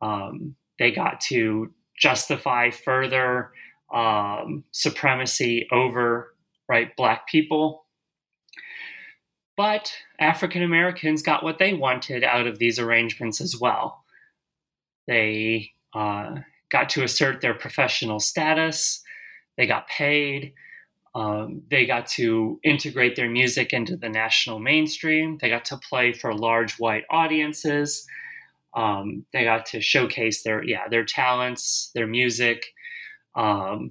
[0.02, 3.50] Um, they got to justify further
[3.92, 6.34] um, supremacy over
[6.68, 7.86] right black people.
[9.56, 14.04] But African Americans got what they wanted out of these arrangements as well.
[15.08, 19.02] They uh, got to assert their professional status.
[19.56, 20.52] They got paid.
[21.14, 25.38] Um, they got to integrate their music into the national mainstream.
[25.40, 28.06] They got to play for large white audiences.
[28.74, 32.66] Um, they got to showcase their yeah their talents, their music,
[33.34, 33.90] um,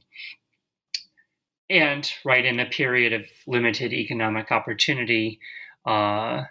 [1.69, 5.39] and right in a period of limited economic opportunity,
[5.85, 6.43] uh,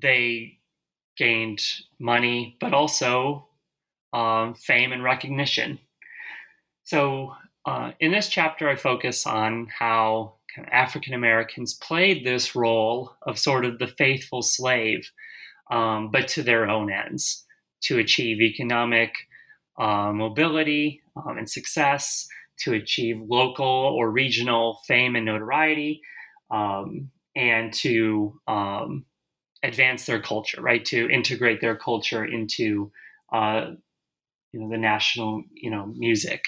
[0.00, 0.58] they
[1.16, 1.62] gained
[1.98, 3.48] money, but also
[4.14, 5.78] um, fame and recognition.
[6.84, 7.34] So,
[7.66, 10.34] uh, in this chapter, I focus on how
[10.70, 15.10] African Americans played this role of sort of the faithful slave,
[15.70, 17.44] um, but to their own ends
[17.84, 19.14] to achieve economic
[19.78, 22.26] uh, mobility um, and success,
[22.58, 26.00] to achieve local or regional fame and notoriety,
[26.50, 29.04] um, and to um,
[29.62, 30.84] advance their culture, right?
[30.86, 32.92] To integrate their culture into
[33.32, 33.72] uh,
[34.54, 36.42] you know the national you know music.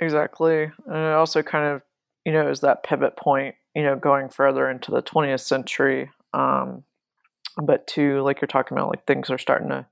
[0.00, 0.64] Exactly.
[0.86, 1.82] And it also kind of
[2.24, 6.84] you know is that pivot point you know going further into the 20th century um
[7.62, 9.86] but to like you're talking about like things are starting to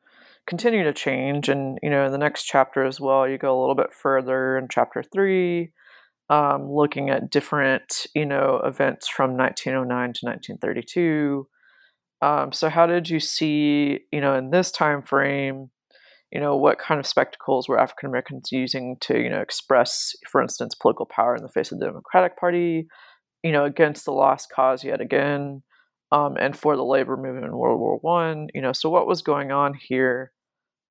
[0.47, 1.49] continue to change.
[1.49, 4.57] And you know in the next chapter as well you go a little bit further
[4.57, 5.73] in chapter three
[6.31, 11.47] um, looking at different you know events from 1909 to 1932
[12.23, 15.71] um, so how did you see you know in this time frame
[16.33, 20.41] you know, what kind of spectacles were African Americans using to, you know, express, for
[20.41, 22.87] instance, political power in the face of the Democratic Party,
[23.43, 25.63] you know, against the lost cause yet again,
[26.11, 28.49] um, and for the labor movement in World War One.
[28.55, 30.33] You know, so what was going on here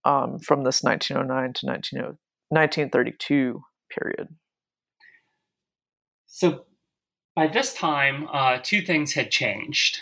[0.05, 4.27] um, from this 1909 to 1932 period?
[6.27, 6.65] So
[7.35, 10.01] by this time, uh, two things had changed.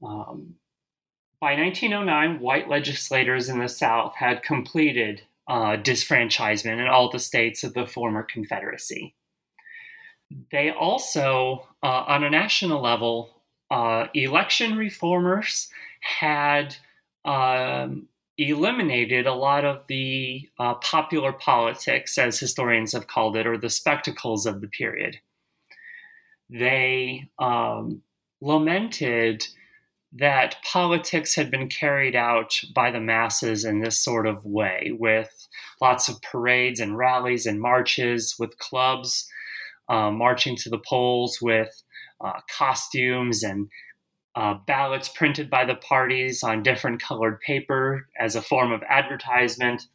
[0.00, 0.54] Um,
[1.40, 7.64] by 1909, white legislators in the South had completed uh, disfranchisement in all the states
[7.64, 9.14] of the former Confederacy.
[10.50, 13.30] They also, uh, on a national level,
[13.70, 15.68] uh, election reformers
[16.00, 16.76] had
[17.24, 23.56] um, eliminated a lot of the uh, popular politics, as historians have called it, or
[23.56, 25.18] the spectacles of the period.
[26.50, 28.02] They um,
[28.40, 29.46] lamented
[30.12, 35.48] that politics had been carried out by the masses in this sort of way, with
[35.80, 39.28] lots of parades and rallies and marches, with clubs
[39.88, 41.82] uh, marching to the polls with
[42.24, 43.68] uh, costumes and
[44.34, 49.86] uh, ballots printed by the parties on different colored paper as a form of advertisement.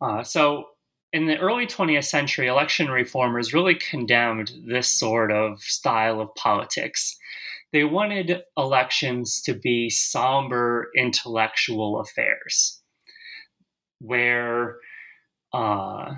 [0.00, 0.68] Uh, so,
[1.12, 7.18] in the early 20th century, election reformers really condemned this sort of style of politics
[7.72, 12.80] they wanted elections to be somber intellectual affairs
[13.98, 14.76] where
[15.52, 16.14] uh,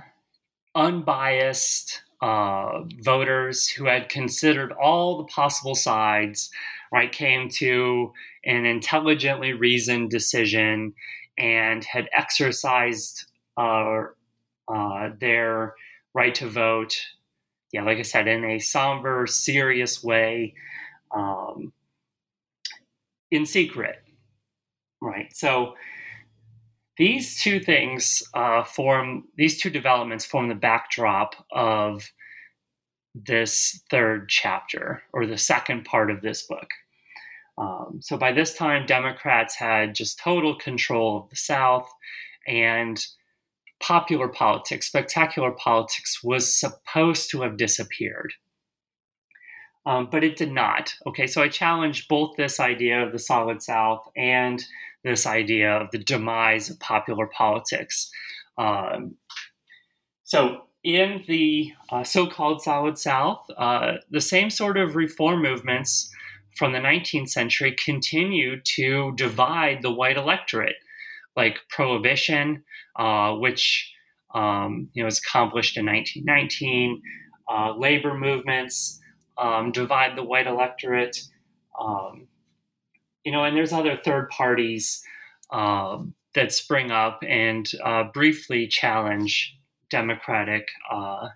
[0.75, 6.51] unbiased uh, voters who had considered all the possible sides
[6.93, 8.12] right came to
[8.45, 10.95] an intelligently reasoned decision
[11.37, 14.03] and had exercised uh,
[14.73, 15.75] uh their
[16.14, 16.97] right to vote
[17.73, 20.55] yeah like i said in a somber serious way
[21.14, 21.72] um,
[23.31, 24.03] in secret,
[25.00, 25.35] right?
[25.35, 25.74] So
[26.96, 32.12] these two things uh, form these two developments form the backdrop of
[33.14, 36.68] this third chapter or the second part of this book.
[37.57, 41.89] Um, so by this time, Democrats had just total control of the South,
[42.49, 43.05] and
[43.80, 48.32] popular politics, spectacular politics, was supposed to have disappeared
[49.87, 50.95] um, but it did not.
[51.07, 54.64] Okay, so I challenged both this idea of the solid South and
[55.03, 58.11] this idea of the demise of popular politics.
[58.57, 59.16] Um,
[60.24, 66.11] so, in the uh, so called solid South, uh, the same sort of reform movements
[66.57, 70.76] from the 19th century continue to divide the white electorate,
[71.37, 72.62] like prohibition,
[72.97, 73.93] uh, which
[74.35, 77.03] um, you know was accomplished in 1919,
[77.51, 79.01] uh, labor movements
[79.39, 81.20] um, divide the white electorate.
[81.78, 82.28] Um,
[83.24, 85.03] you know, and there's other third parties
[85.51, 89.57] um, that spring up and uh, briefly challenge
[89.91, 91.28] democratic uh,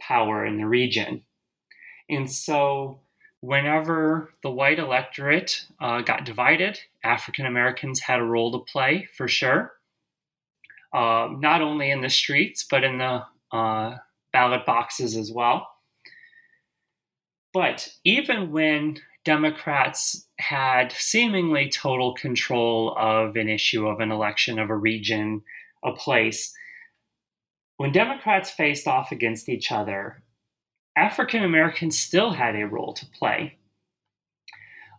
[0.00, 1.22] power in the region.
[2.08, 3.00] And so,
[3.40, 9.26] whenever the white electorate uh, got divided, African Americans had a role to play for
[9.26, 9.72] sure,
[10.92, 13.96] uh, not only in the streets, but in the uh,
[14.32, 15.68] ballot boxes as well.
[17.54, 24.70] But even when Democrats had seemingly total control of an issue, of an election, of
[24.70, 25.42] a region,
[25.84, 26.52] a place,
[27.76, 30.22] when Democrats faced off against each other,
[30.96, 33.56] African Americans still had a role to play.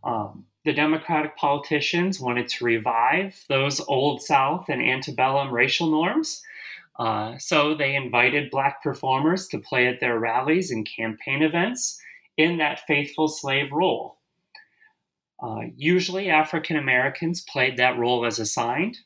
[0.03, 6.41] Um, the Democratic politicians wanted to revive those old South and antebellum racial norms.
[6.97, 11.99] Uh, so they invited Black performers to play at their rallies and campaign events
[12.37, 14.17] in that faithful slave role.
[15.41, 18.97] Uh, usually, African Americans played that role as assigned.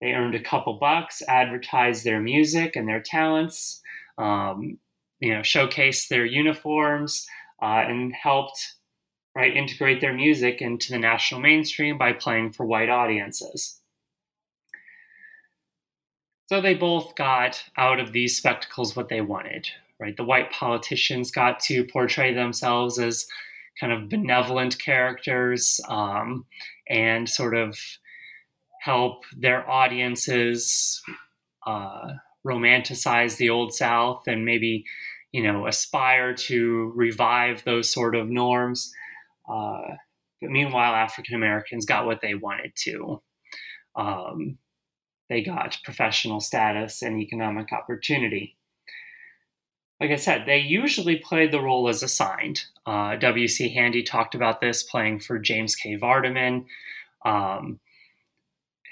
[0.00, 3.80] They earned a couple bucks, advertised their music and their talents,
[4.18, 4.78] um,
[5.18, 7.26] you know, showcased their uniforms,
[7.62, 8.74] uh, and helped
[9.34, 13.79] right integrate their music into the national mainstream by playing for white audiences.
[16.50, 19.68] So they both got out of these spectacles what they wanted,
[20.00, 20.16] right?
[20.16, 23.28] The white politicians got to portray themselves as
[23.78, 26.46] kind of benevolent characters um,
[26.88, 27.78] and sort of
[28.80, 31.00] help their audiences
[31.68, 34.84] uh, romanticize the old South and maybe,
[35.30, 38.92] you know, aspire to revive those sort of norms.
[39.48, 39.82] Uh,
[40.40, 43.22] but meanwhile, African Americans got what they wanted to.
[43.94, 44.58] Um,
[45.30, 48.58] they got professional status and economic opportunity
[50.00, 52.64] like I said, they usually played the role as assigned.
[52.86, 53.68] Uh, W.C.
[53.74, 55.98] Handy talked about this playing for James K.
[55.98, 56.64] Vardaman,
[57.24, 57.78] um,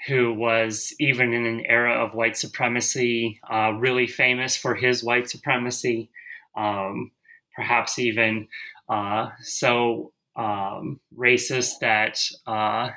[0.07, 5.27] who was, even in an era of white supremacy, uh, really famous for his white
[5.27, 6.11] supremacy,
[6.55, 7.11] um,
[7.55, 8.47] perhaps even
[8.87, 12.91] uh, so um, racist that uh,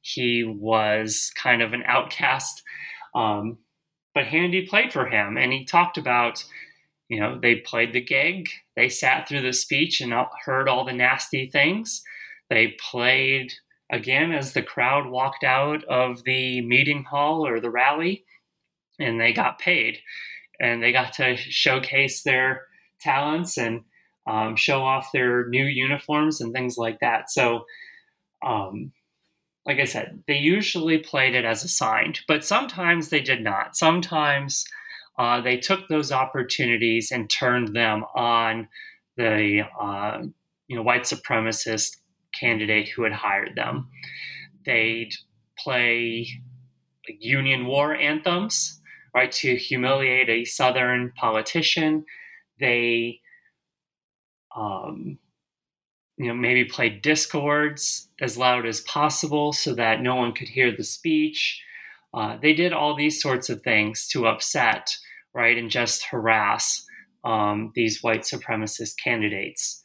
[0.00, 2.62] he was kind of an outcast.
[3.14, 3.58] Um,
[4.14, 6.44] but Handy played for him, and he talked about
[7.10, 10.92] you know, they played the gig, they sat through the speech and heard all the
[10.92, 12.02] nasty things.
[12.48, 13.52] They played
[13.90, 18.24] again as the crowd walked out of the meeting hall or the rally,
[19.00, 19.98] and they got paid.
[20.60, 22.66] And they got to showcase their
[23.00, 23.82] talents and
[24.28, 27.28] um, show off their new uniforms and things like that.
[27.28, 27.64] So,
[28.46, 28.92] um,
[29.70, 33.76] like I said, they usually played it as assigned, but sometimes they did not.
[33.76, 34.64] Sometimes
[35.16, 38.66] uh, they took those opportunities and turned them on
[39.16, 40.22] the uh,
[40.66, 41.98] you know white supremacist
[42.34, 43.88] candidate who had hired them.
[44.66, 45.14] They'd
[45.56, 46.26] play
[47.06, 48.80] Union war anthems,
[49.14, 52.04] right, to humiliate a Southern politician.
[52.58, 53.20] They,
[54.56, 55.20] um,
[56.20, 60.70] you know, maybe play discords as loud as possible so that no one could hear
[60.70, 61.62] the speech.
[62.12, 64.94] Uh, they did all these sorts of things to upset
[65.32, 66.84] right, and just harass
[67.24, 69.82] um, these white supremacist candidates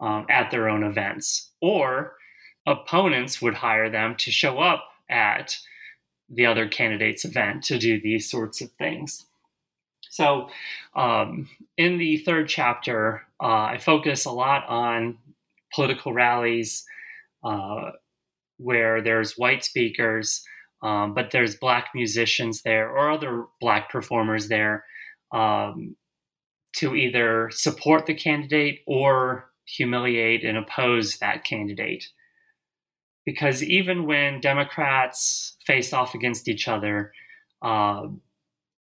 [0.00, 1.50] um, at their own events.
[1.60, 2.14] Or
[2.66, 5.56] opponents would hire them to show up at
[6.28, 9.26] the other candidate's event to do these sorts of things.
[10.10, 10.48] So,
[10.96, 15.18] um, in the third chapter, uh, I focus a lot on
[15.74, 16.84] political rallies
[17.44, 17.90] uh,
[18.58, 20.42] where there's white speakers
[20.82, 24.84] um, but there's black musicians there or other black performers there
[25.32, 25.96] um,
[26.76, 32.08] to either support the candidate or humiliate and oppose that candidate.
[33.26, 37.12] Because even when Democrats faced off against each other,
[37.60, 38.06] uh,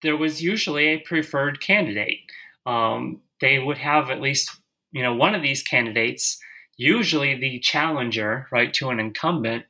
[0.01, 2.19] there was usually a preferred candidate.
[2.65, 4.49] Um, they would have at least,
[4.91, 6.39] you know, one of these candidates,
[6.77, 9.65] usually the challenger, right, to an incumbent,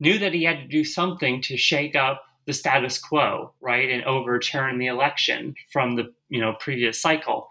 [0.00, 4.04] knew that he had to do something to shake up the status quo, right, and
[4.04, 7.48] overturn the election from the you know previous cycle.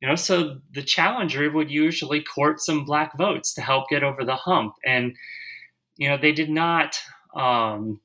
[0.00, 4.24] You know, so the challenger would usually court some black votes to help get over
[4.24, 5.16] the hump, and
[5.96, 7.00] you know they did not,
[7.34, 8.00] um,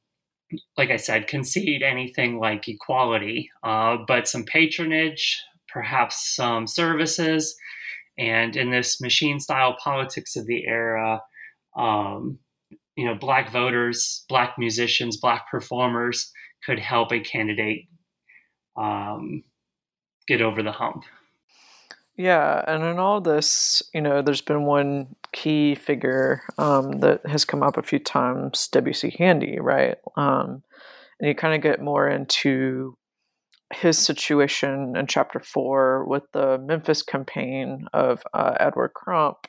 [0.77, 7.55] like I said, concede anything like equality, uh, but some patronage, perhaps some services,
[8.19, 11.21] and in this machine style politics of the era.
[11.75, 12.39] Um,
[12.95, 16.33] you know, black voters, black musicians, black performers
[16.65, 17.85] could help a candidate
[18.75, 19.43] um,
[20.27, 21.05] get over the hump.
[22.17, 27.45] Yeah, and in all this, you know, there's been one key figure um, that has
[27.45, 29.15] come up a few times, W.C.
[29.17, 29.95] Handy, right?
[30.17, 30.63] Um,
[31.21, 32.97] and you kind of get more into
[33.73, 39.47] his situation in chapter four with the Memphis campaign of uh, Edward Crump,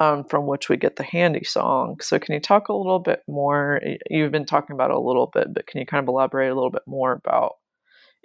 [0.00, 1.98] um, from which we get the Handy song.
[2.00, 3.80] So, can you talk a little bit more?
[4.10, 6.70] You've been talking about a little bit, but can you kind of elaborate a little
[6.70, 7.56] bit more about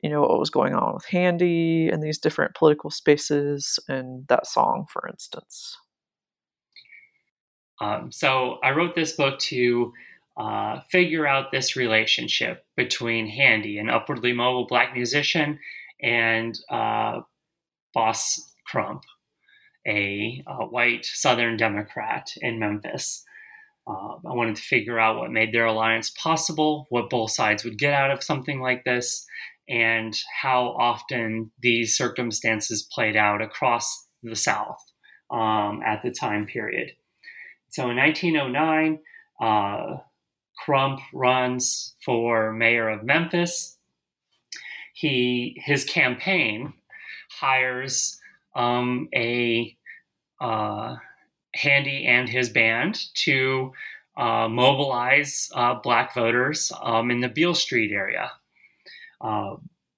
[0.04, 4.46] you know, what was going on with Handy and these different political spaces and that
[4.46, 5.76] song, for instance.
[7.82, 9.92] Um, so I wrote this book to
[10.38, 15.60] uh, figure out this relationship between Handy, an upwardly mobile black musician,
[16.02, 17.22] and uh,
[17.94, 19.02] Boss Crump,
[19.88, 23.24] a, a, white Southern Democrat in Memphis.
[23.88, 27.80] Uh, I wanted to figure out what made their alliance possible, what both sides would
[27.80, 29.26] get out of something like this,
[29.68, 34.78] and how often these circumstances played out across the South
[35.32, 36.92] um, at the time period.
[37.70, 39.00] So in 1909,
[39.42, 39.98] uh,
[40.64, 43.78] Crump runs for mayor of Memphis.
[44.94, 46.74] He his campaign
[47.30, 48.20] hires
[48.56, 49.76] um, a
[50.42, 50.96] uh,
[51.54, 53.74] Handy and his band to
[54.16, 58.32] uh, mobilize uh, black voters um, in the Beale Street area.
[59.22, 59.56] Uh,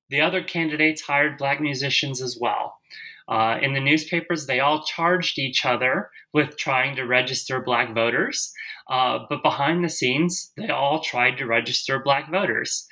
[0.10, 2.78] the other candidates hired black musicians as well.
[3.30, 8.51] Uh, in the newspapers, they all charged each other with trying to register black voters,
[8.89, 12.88] uh, but behind the scenes, they all tried to register black voters.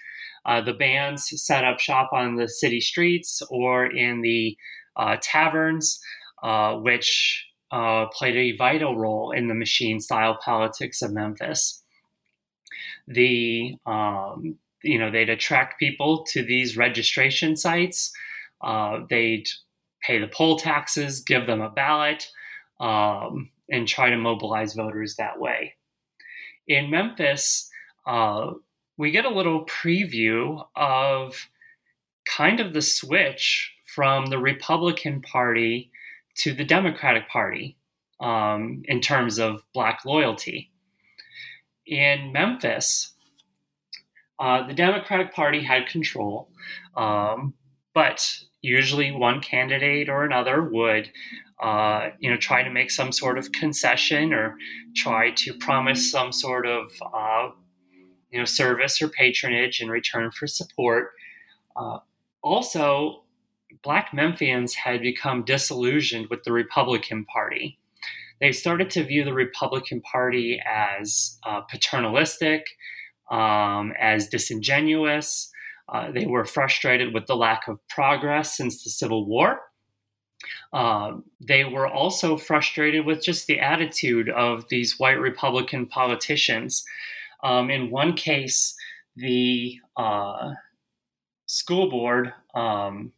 [0.45, 4.55] Uh, the bands set up shop on the city streets or in the
[4.95, 5.99] uh, taverns,
[6.43, 11.81] uh, which uh, played a vital role in the machine style politics of Memphis.
[13.07, 18.11] The um, you know they'd attract people to these registration sites
[19.09, 19.47] they'd
[20.01, 22.27] pay the poll taxes give them a ballot
[22.79, 25.73] um, and try to mobilize voters that way.
[26.67, 27.69] In memphis
[28.05, 28.51] uh,
[28.97, 31.47] we get a little preview of
[32.27, 35.91] kind of the switch from the republican party
[36.35, 37.77] to the democratic party
[38.19, 40.71] um, in terms of black loyalty.
[41.85, 43.13] In memphis
[44.39, 46.49] uh, the Democratic Party had control,
[46.95, 47.53] um,
[47.93, 51.09] but usually one candidate or another would,
[51.61, 54.57] uh, you know, try to make some sort of concession or
[54.95, 57.49] try to promise some sort of, uh,
[58.31, 61.11] you know, service or patronage in return for support.
[61.75, 61.99] Uh,
[62.41, 63.23] also,
[63.83, 67.77] Black Memphians had become disillusioned with the Republican Party.
[68.39, 72.65] They started to view the Republican Party as uh, paternalistic
[73.31, 75.51] um, as disingenuous.
[75.89, 79.61] Uh, they were frustrated with the lack of progress since the Civil War.
[80.73, 86.83] Um, they were also frustrated with just the attitude of these white Republican politicians.
[87.43, 88.75] Um, in one case,
[89.15, 90.53] the uh,
[91.45, 93.13] school board um,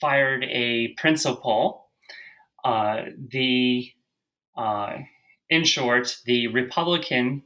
[0.00, 1.88] fired a principal.
[2.64, 3.90] Uh, the
[4.56, 4.98] uh,
[5.50, 7.42] in short, the Republican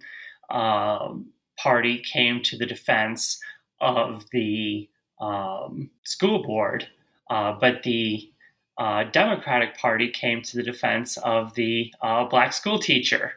[0.51, 3.39] um, party came to the defense
[3.81, 4.89] of the
[5.20, 6.89] um, school board,
[7.31, 8.31] uh, but the
[8.79, 13.33] uh, Democratic Party came to the defense of the uh, black school teacher.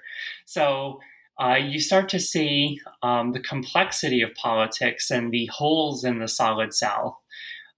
[0.46, 1.00] So
[1.40, 6.28] uh, you start to see um, the complexity of politics and the holes in the
[6.28, 7.16] solid South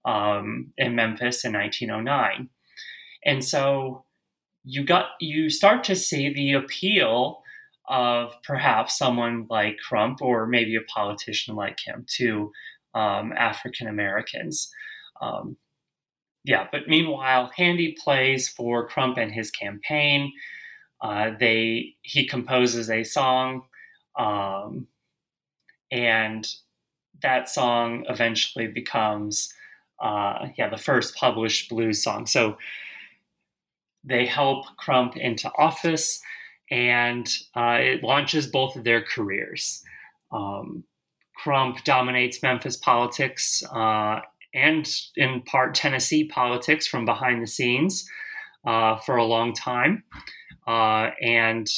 [0.04, 2.48] um, in Memphis in 1909.
[3.24, 4.04] And so
[4.64, 7.41] you got you start to see the appeal
[7.88, 12.52] of perhaps someone like Crump or maybe a politician like him to
[12.94, 14.70] um, African Americans.
[15.20, 15.56] Um,
[16.44, 20.32] yeah, but meanwhile, Handy plays for Crump and his campaign.
[21.00, 23.62] Uh, they he composes a song,
[24.18, 24.86] um,
[25.90, 26.48] and
[27.22, 29.52] that song eventually becomes
[30.00, 32.26] uh, yeah the first published blues song.
[32.26, 32.56] So
[34.04, 36.20] they help Crump into office
[36.72, 39.82] and uh, it launches both of their careers.
[40.32, 40.84] Um,
[41.36, 44.20] Crump dominates Memphis politics uh,
[44.54, 48.08] and, in part, Tennessee politics from behind the scenes
[48.66, 50.02] uh, for a long time.
[50.66, 51.68] Uh, and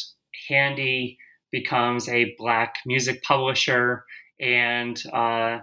[0.48, 1.18] Handy
[1.50, 4.04] becomes a black music publisher
[4.38, 5.58] and uh,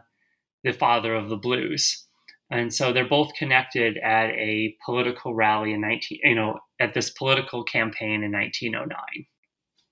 [0.65, 2.05] the father of the blues.
[2.52, 7.10] And so they're both connected at a political rally in 19, you know, at this
[7.10, 8.97] political campaign in 1909.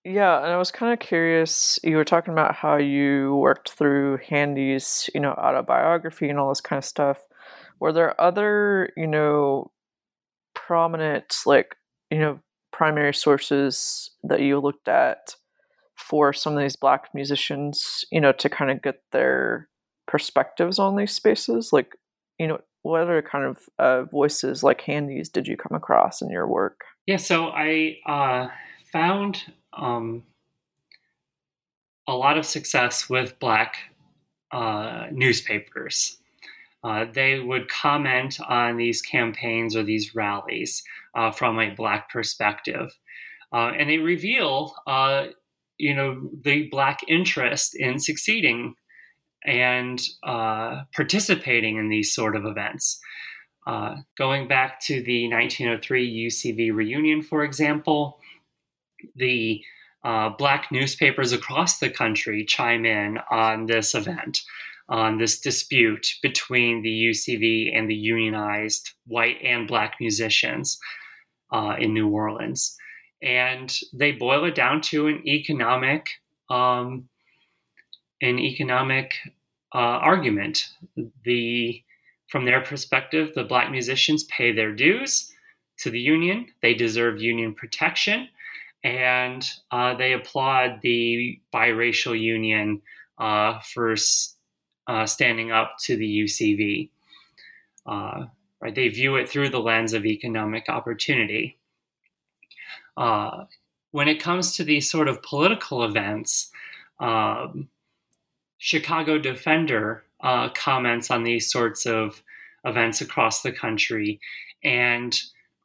[0.05, 1.80] Yeah, and I was kind of curious.
[1.84, 6.62] You were talking about how you worked through Handy's, you know, autobiography and all this
[6.62, 7.20] kind of stuff.
[7.80, 9.72] Were there other, you know,
[10.53, 11.76] prominent, like,
[12.10, 12.39] you know,
[12.72, 15.36] primary sources that you looked at
[15.95, 19.70] for some of these black musicians, you know, to kind of get their
[20.07, 21.72] perspectives on these spaces?
[21.72, 21.93] Like,
[22.39, 26.29] you know, what other kind of uh, voices like Handy's did you come across in
[26.29, 26.85] your work?
[27.05, 28.47] Yeah, so I uh,
[28.91, 30.23] found um,
[32.07, 33.75] a lot of success with black
[34.51, 36.17] uh, newspapers.
[36.81, 40.81] Uh, they would comment on these campaigns or these rallies
[41.13, 42.97] uh, from a black perspective,
[43.51, 44.73] uh, and they reveal,
[45.77, 48.75] you know, the black interest in succeeding
[49.45, 52.99] and uh, participating in these sort of events.
[53.67, 58.19] Uh, going back to the 1903 UCV reunion, for example,
[59.15, 59.61] the
[60.03, 64.41] uh, black newspapers across the country chime in on this event,
[64.87, 70.79] on this dispute between the UCV and the unionized white and black musicians
[71.51, 72.75] uh, in New Orleans.
[73.21, 76.07] And they boil it down to an economic
[76.49, 77.09] um,
[78.22, 79.15] an economic
[79.74, 80.70] uh, argument.
[81.24, 81.84] The
[82.28, 85.34] from their perspective, the black musicians pay their dues
[85.80, 86.47] to the union.
[86.61, 88.30] They deserve union protection,
[88.84, 92.82] and uh, they applaud the biracial union
[93.17, 93.95] uh, for
[94.88, 96.89] uh, standing up to the UCV.
[97.86, 98.26] Uh,
[98.61, 101.57] right, they view it through the lens of economic opportunity.
[102.95, 103.45] Uh,
[103.91, 106.51] when it comes to these sort of political events,
[106.99, 107.70] um,
[108.60, 112.22] Chicago Defender uh, comments on these sorts of
[112.66, 114.20] events across the country,
[114.64, 115.18] and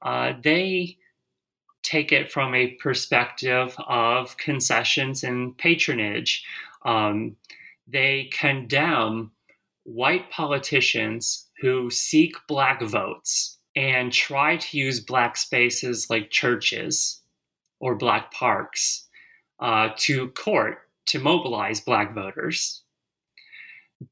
[0.03, 0.97] uh, they
[1.83, 6.45] take it from a perspective of concessions and patronage.
[6.85, 7.37] Um,
[7.87, 9.33] they condemn
[9.83, 17.21] white politicians who seek black votes and try to use black spaces like churches
[17.81, 19.09] or black parks
[19.59, 22.84] uh, to court to mobilize black voters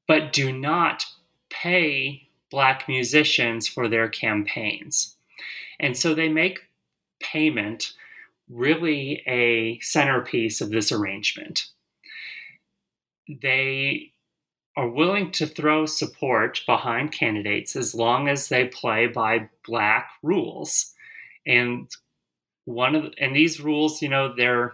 [0.06, 1.04] but do not
[1.50, 5.16] pay black musicians for their campaigns.
[5.80, 6.68] And so they make
[7.20, 7.92] payment
[8.48, 11.66] really a centerpiece of this arrangement.
[13.28, 14.12] They
[14.76, 20.92] are willing to throw support behind candidates as long as they play by black rules.
[21.46, 21.88] And
[22.64, 24.72] one of and these rules, you know, they're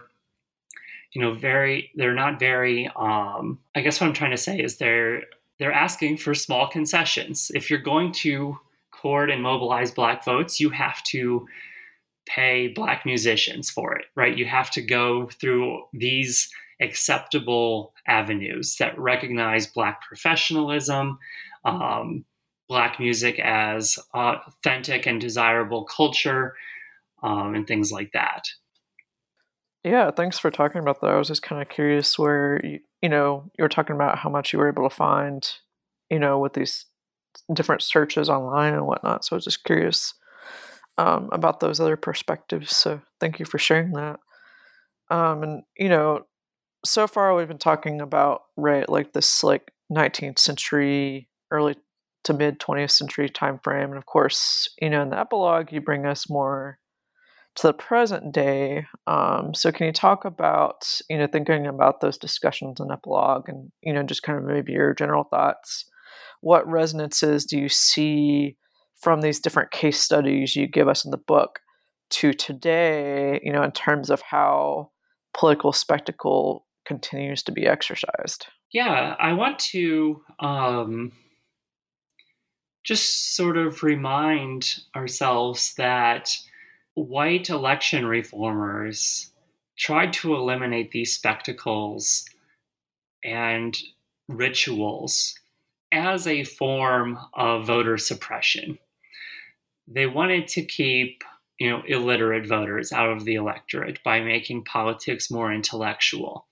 [1.13, 4.77] you know very they're not very um i guess what i'm trying to say is
[4.77, 5.23] they're
[5.59, 7.51] they're asking for small concessions.
[7.53, 8.57] If you're going to
[8.91, 11.47] court and mobilize black votes you have to
[12.25, 14.37] pay black musicians for it right?
[14.37, 16.49] You have to go through these
[16.81, 21.17] acceptable avenues that recognize black professionalism
[21.65, 22.25] um,
[22.67, 26.55] black music as authentic and desirable culture
[27.23, 28.49] um, and things like that
[29.83, 31.11] yeah, thanks for talking about that.
[31.11, 34.29] I was just kind of curious where you, you know you were talking about how
[34.29, 35.49] much you were able to find,
[36.09, 36.85] you know, with these
[37.53, 39.23] different searches online and whatnot.
[39.23, 40.13] So I was just curious
[40.97, 42.75] um, about those other perspectives.
[42.75, 44.19] So thank you for sharing that.
[45.09, 46.25] Um, and you know,
[46.83, 51.75] so far we've been talking about right like this like 19th century, early
[52.25, 55.79] to mid 20th century time frame, and of course, you know, in the epilogue you
[55.79, 56.79] bring us more
[57.55, 58.85] to the present day.
[59.07, 63.71] Um, so, can you talk about, you know, thinking about those discussions in epilogue and,
[63.81, 65.85] you know, just kind of maybe your general thoughts?
[66.41, 68.55] What resonances do you see
[69.01, 71.59] from these different case studies you give us in the book
[72.11, 74.91] to today, you know, in terms of how
[75.33, 78.47] political spectacle continues to be exercised?
[78.71, 81.11] Yeah, I want to um,
[82.83, 86.35] just sort of remind ourselves that
[87.05, 89.31] white election reformers
[89.77, 92.25] tried to eliminate these spectacles
[93.23, 93.77] and
[94.27, 95.35] rituals
[95.91, 98.77] as a form of voter suppression.
[99.87, 101.23] They wanted to keep
[101.59, 106.45] you know illiterate voters out of the electorate by making politics more intellectual.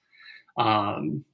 [0.57, 1.25] Um,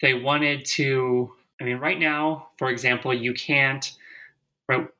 [0.00, 1.32] they wanted to.
[1.60, 3.92] I mean, right now, for example, you can't,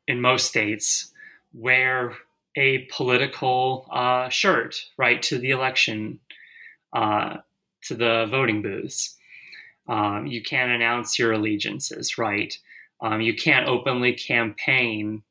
[0.07, 1.11] in most states,
[1.55, 2.14] wear
[2.57, 6.20] a political uh, shirt right to the election
[6.92, 7.36] uh,
[7.84, 9.16] to the voting booths.
[9.88, 12.57] Um, you can't announce your allegiances, right?
[13.01, 15.22] Um, you can't openly campaign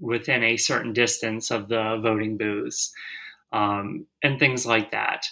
[0.00, 2.92] within a certain distance of the voting booths,
[3.52, 5.26] um, and things like that.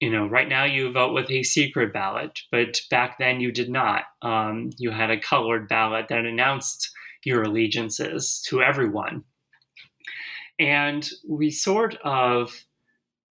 [0.00, 3.70] You know, right now you vote with a secret ballot, but back then you did
[3.70, 4.04] not.
[4.22, 6.90] Um, you had a colored ballot that announced
[7.24, 9.24] your allegiances to everyone.
[10.58, 12.64] And we sort of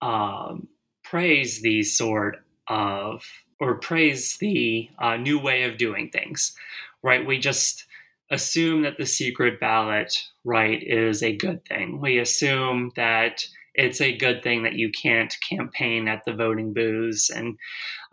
[0.02, 0.68] um,
[1.04, 3.24] praise these sort of
[3.60, 6.56] or praise the uh, new way of doing things,
[7.02, 7.26] right?
[7.26, 7.86] We just
[8.30, 12.00] assume that the secret ballot right is a good thing.
[12.00, 17.30] We assume that it's a good thing that you can't campaign at the voting booths
[17.30, 17.58] and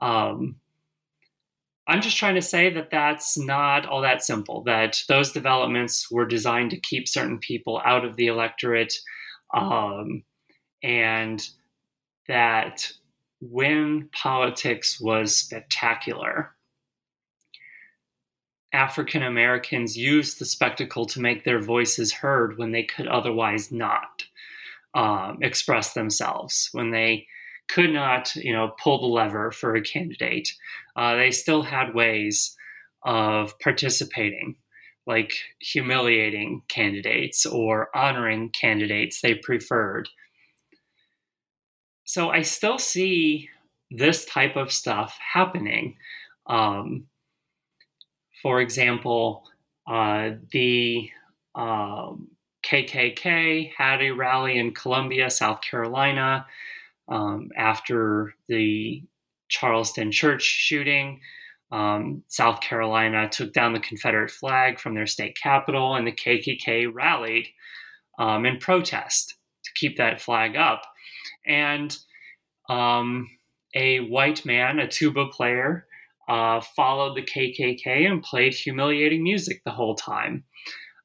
[0.00, 0.56] um,
[1.86, 6.26] I'm just trying to say that that's not all that simple, that those developments were
[6.26, 8.94] designed to keep certain people out of the electorate,
[9.52, 10.22] um,
[10.82, 11.46] and
[12.26, 12.90] that
[13.40, 16.54] when politics was spectacular,
[18.72, 24.24] African Americans used the spectacle to make their voices heard when they could otherwise not
[24.94, 27.26] um, express themselves, when they
[27.68, 30.52] could not, you know, pull the lever for a candidate.
[30.96, 32.56] Uh, they still had ways
[33.04, 34.56] of participating,
[35.06, 40.08] like humiliating candidates or honoring candidates they preferred.
[42.04, 43.48] So I still see
[43.90, 45.96] this type of stuff happening.
[46.46, 47.06] Um,
[48.42, 49.44] for example,
[49.86, 51.10] uh, the
[51.54, 52.28] um,
[52.64, 56.46] KKK had a rally in Columbia, South Carolina,
[57.08, 59.02] um, after the
[59.54, 61.20] Charleston church shooting.
[61.70, 66.92] Um, South Carolina took down the Confederate flag from their state capitol, and the KKK
[66.92, 67.46] rallied
[68.18, 69.34] um, in protest
[69.64, 70.82] to keep that flag up.
[71.46, 71.96] And
[72.68, 73.28] um,
[73.74, 75.86] a white man, a tuba player,
[76.28, 80.44] uh, followed the KKK and played humiliating music the whole time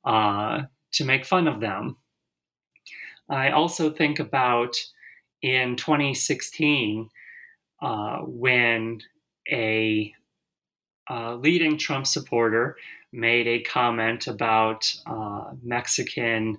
[0.05, 1.97] uh, to make fun of them.
[3.29, 4.75] I also think about
[5.41, 7.09] in 2016
[7.81, 9.01] uh, when
[9.49, 10.13] a
[11.09, 12.75] uh, leading Trump supporter
[13.11, 16.57] made a comment about uh, Mexican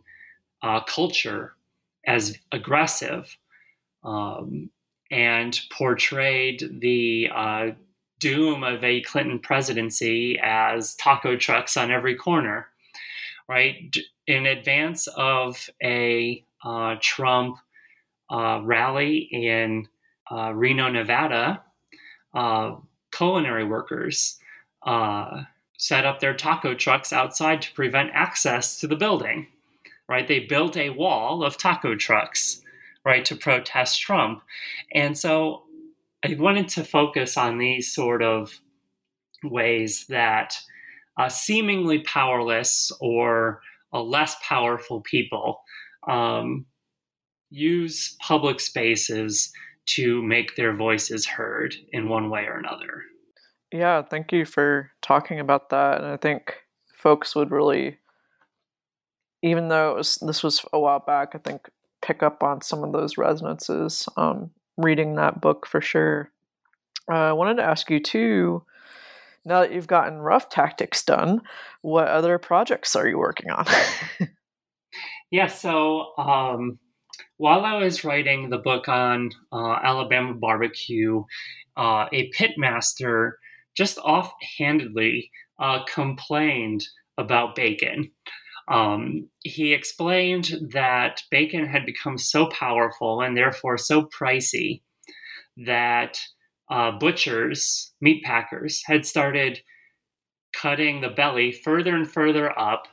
[0.63, 1.55] uh, culture
[2.07, 3.37] as aggressive
[4.03, 4.71] um,
[5.11, 7.71] and portrayed the uh,
[8.19, 12.67] doom of a Clinton presidency as taco trucks on every corner,
[13.49, 13.95] right?
[14.27, 16.45] In advance of a
[17.01, 17.57] Trump
[18.31, 19.89] rally in
[20.31, 21.63] uh, Reno, Nevada,
[22.35, 22.77] uh,
[23.13, 24.39] culinary workers
[24.87, 25.43] uh,
[25.77, 29.49] set up their taco trucks outside to prevent access to the building.
[30.09, 32.63] Right, they built a wall of taco trucks,
[33.05, 34.43] right, to protest Trump,
[34.93, 35.63] and so
[36.25, 38.61] I wanted to focus on these sort of
[39.45, 40.59] ways that
[41.29, 43.61] seemingly powerless or
[43.93, 45.63] less powerful people
[46.09, 46.67] um,
[47.51, 49.53] use public spaces
[49.95, 53.03] to make their voices heard in one way or another.
[53.73, 55.99] Yeah, thank you for talking about that.
[55.99, 56.57] And I think
[56.95, 57.99] folks would really,
[59.43, 61.71] even though was, this was a while back, I think
[62.03, 66.31] pick up on some of those resonances um, reading that book for sure.
[67.11, 68.65] Uh, I wanted to ask you too.
[69.45, 71.41] Now that you've gotten rough tactics done,
[71.81, 73.65] what other projects are you working on?
[75.31, 76.79] yeah, so um,
[77.41, 81.25] while I was writing the book on uh, Alabama barbecue,
[81.75, 83.33] uh, a pitmaster
[83.75, 86.87] just offhandedly uh, complained
[87.17, 88.11] about bacon.
[88.69, 94.83] Um, he explained that bacon had become so powerful and therefore so pricey
[95.65, 96.21] that
[96.71, 99.61] uh, butchers, meat packers, had started
[100.53, 102.87] cutting the belly further and further up,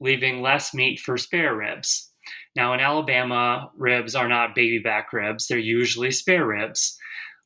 [0.00, 2.07] leaving less meat for spare ribs.
[2.56, 6.98] Now, in Alabama, ribs are not baby back ribs, they're usually spare ribs.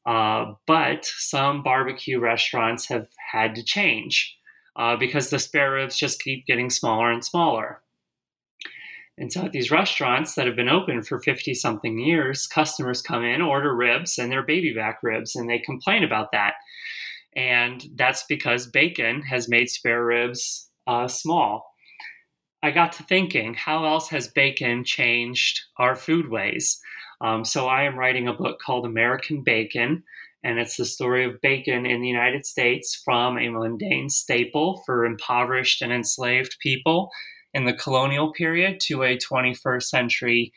[0.04, 4.36] Uh, but some barbecue restaurants have had to change
[4.76, 7.82] uh, because the spare ribs just keep getting smaller and smaller.
[9.18, 13.24] And so at these restaurants that have been open for 50 something years, customers come
[13.24, 16.54] in, order ribs, and they're baby back ribs, and they complain about that.
[17.36, 21.71] And that's because bacon has made spare ribs uh, small.
[22.62, 26.78] I got to thinking, how else has bacon changed our foodways?
[27.20, 30.04] Um, so I am writing a book called American Bacon,
[30.44, 35.04] and it's the story of bacon in the United States from a mundane staple for
[35.04, 37.10] impoverished and enslaved people
[37.52, 40.52] in the colonial period to a 21st century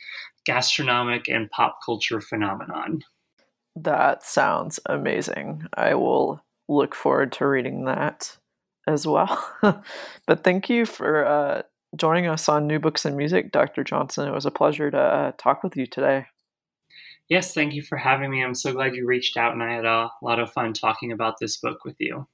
[0.45, 3.01] gastronomic and pop culture phenomenon.
[3.76, 5.64] That sounds amazing.
[5.76, 8.38] I will look forward to reading that
[8.88, 9.43] as well.
[10.28, 11.62] but thank you for uh,
[11.96, 13.84] joining us on New Books in Music, Dr.
[13.84, 14.28] Johnson.
[14.28, 16.26] It was a pleasure to uh, talk with you today.
[17.30, 18.43] Yes, thank you for having me.
[18.43, 21.36] I'm so glad you reached out, and I had a lot of fun talking about
[21.39, 22.28] this book with you.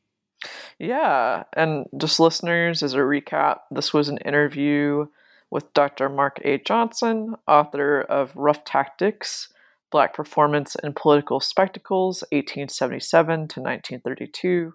[0.79, 5.05] Yeah, and just listeners, as a recap, this was an interview
[5.49, 6.09] with Dr.
[6.09, 6.57] Mark A.
[6.57, 9.49] Johnson, author of Rough Tactics
[9.91, 14.73] Black Performance in Political Spectacles, 1877 to 1932,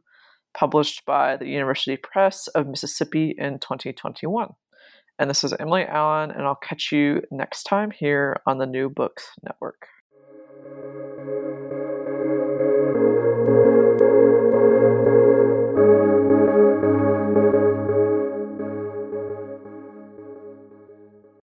[0.55, 4.55] published by the University Press of Mississippi in 2021.
[5.19, 8.89] And this is Emily Allen, and I'll catch you next time here on the New
[8.91, 9.89] Books Network.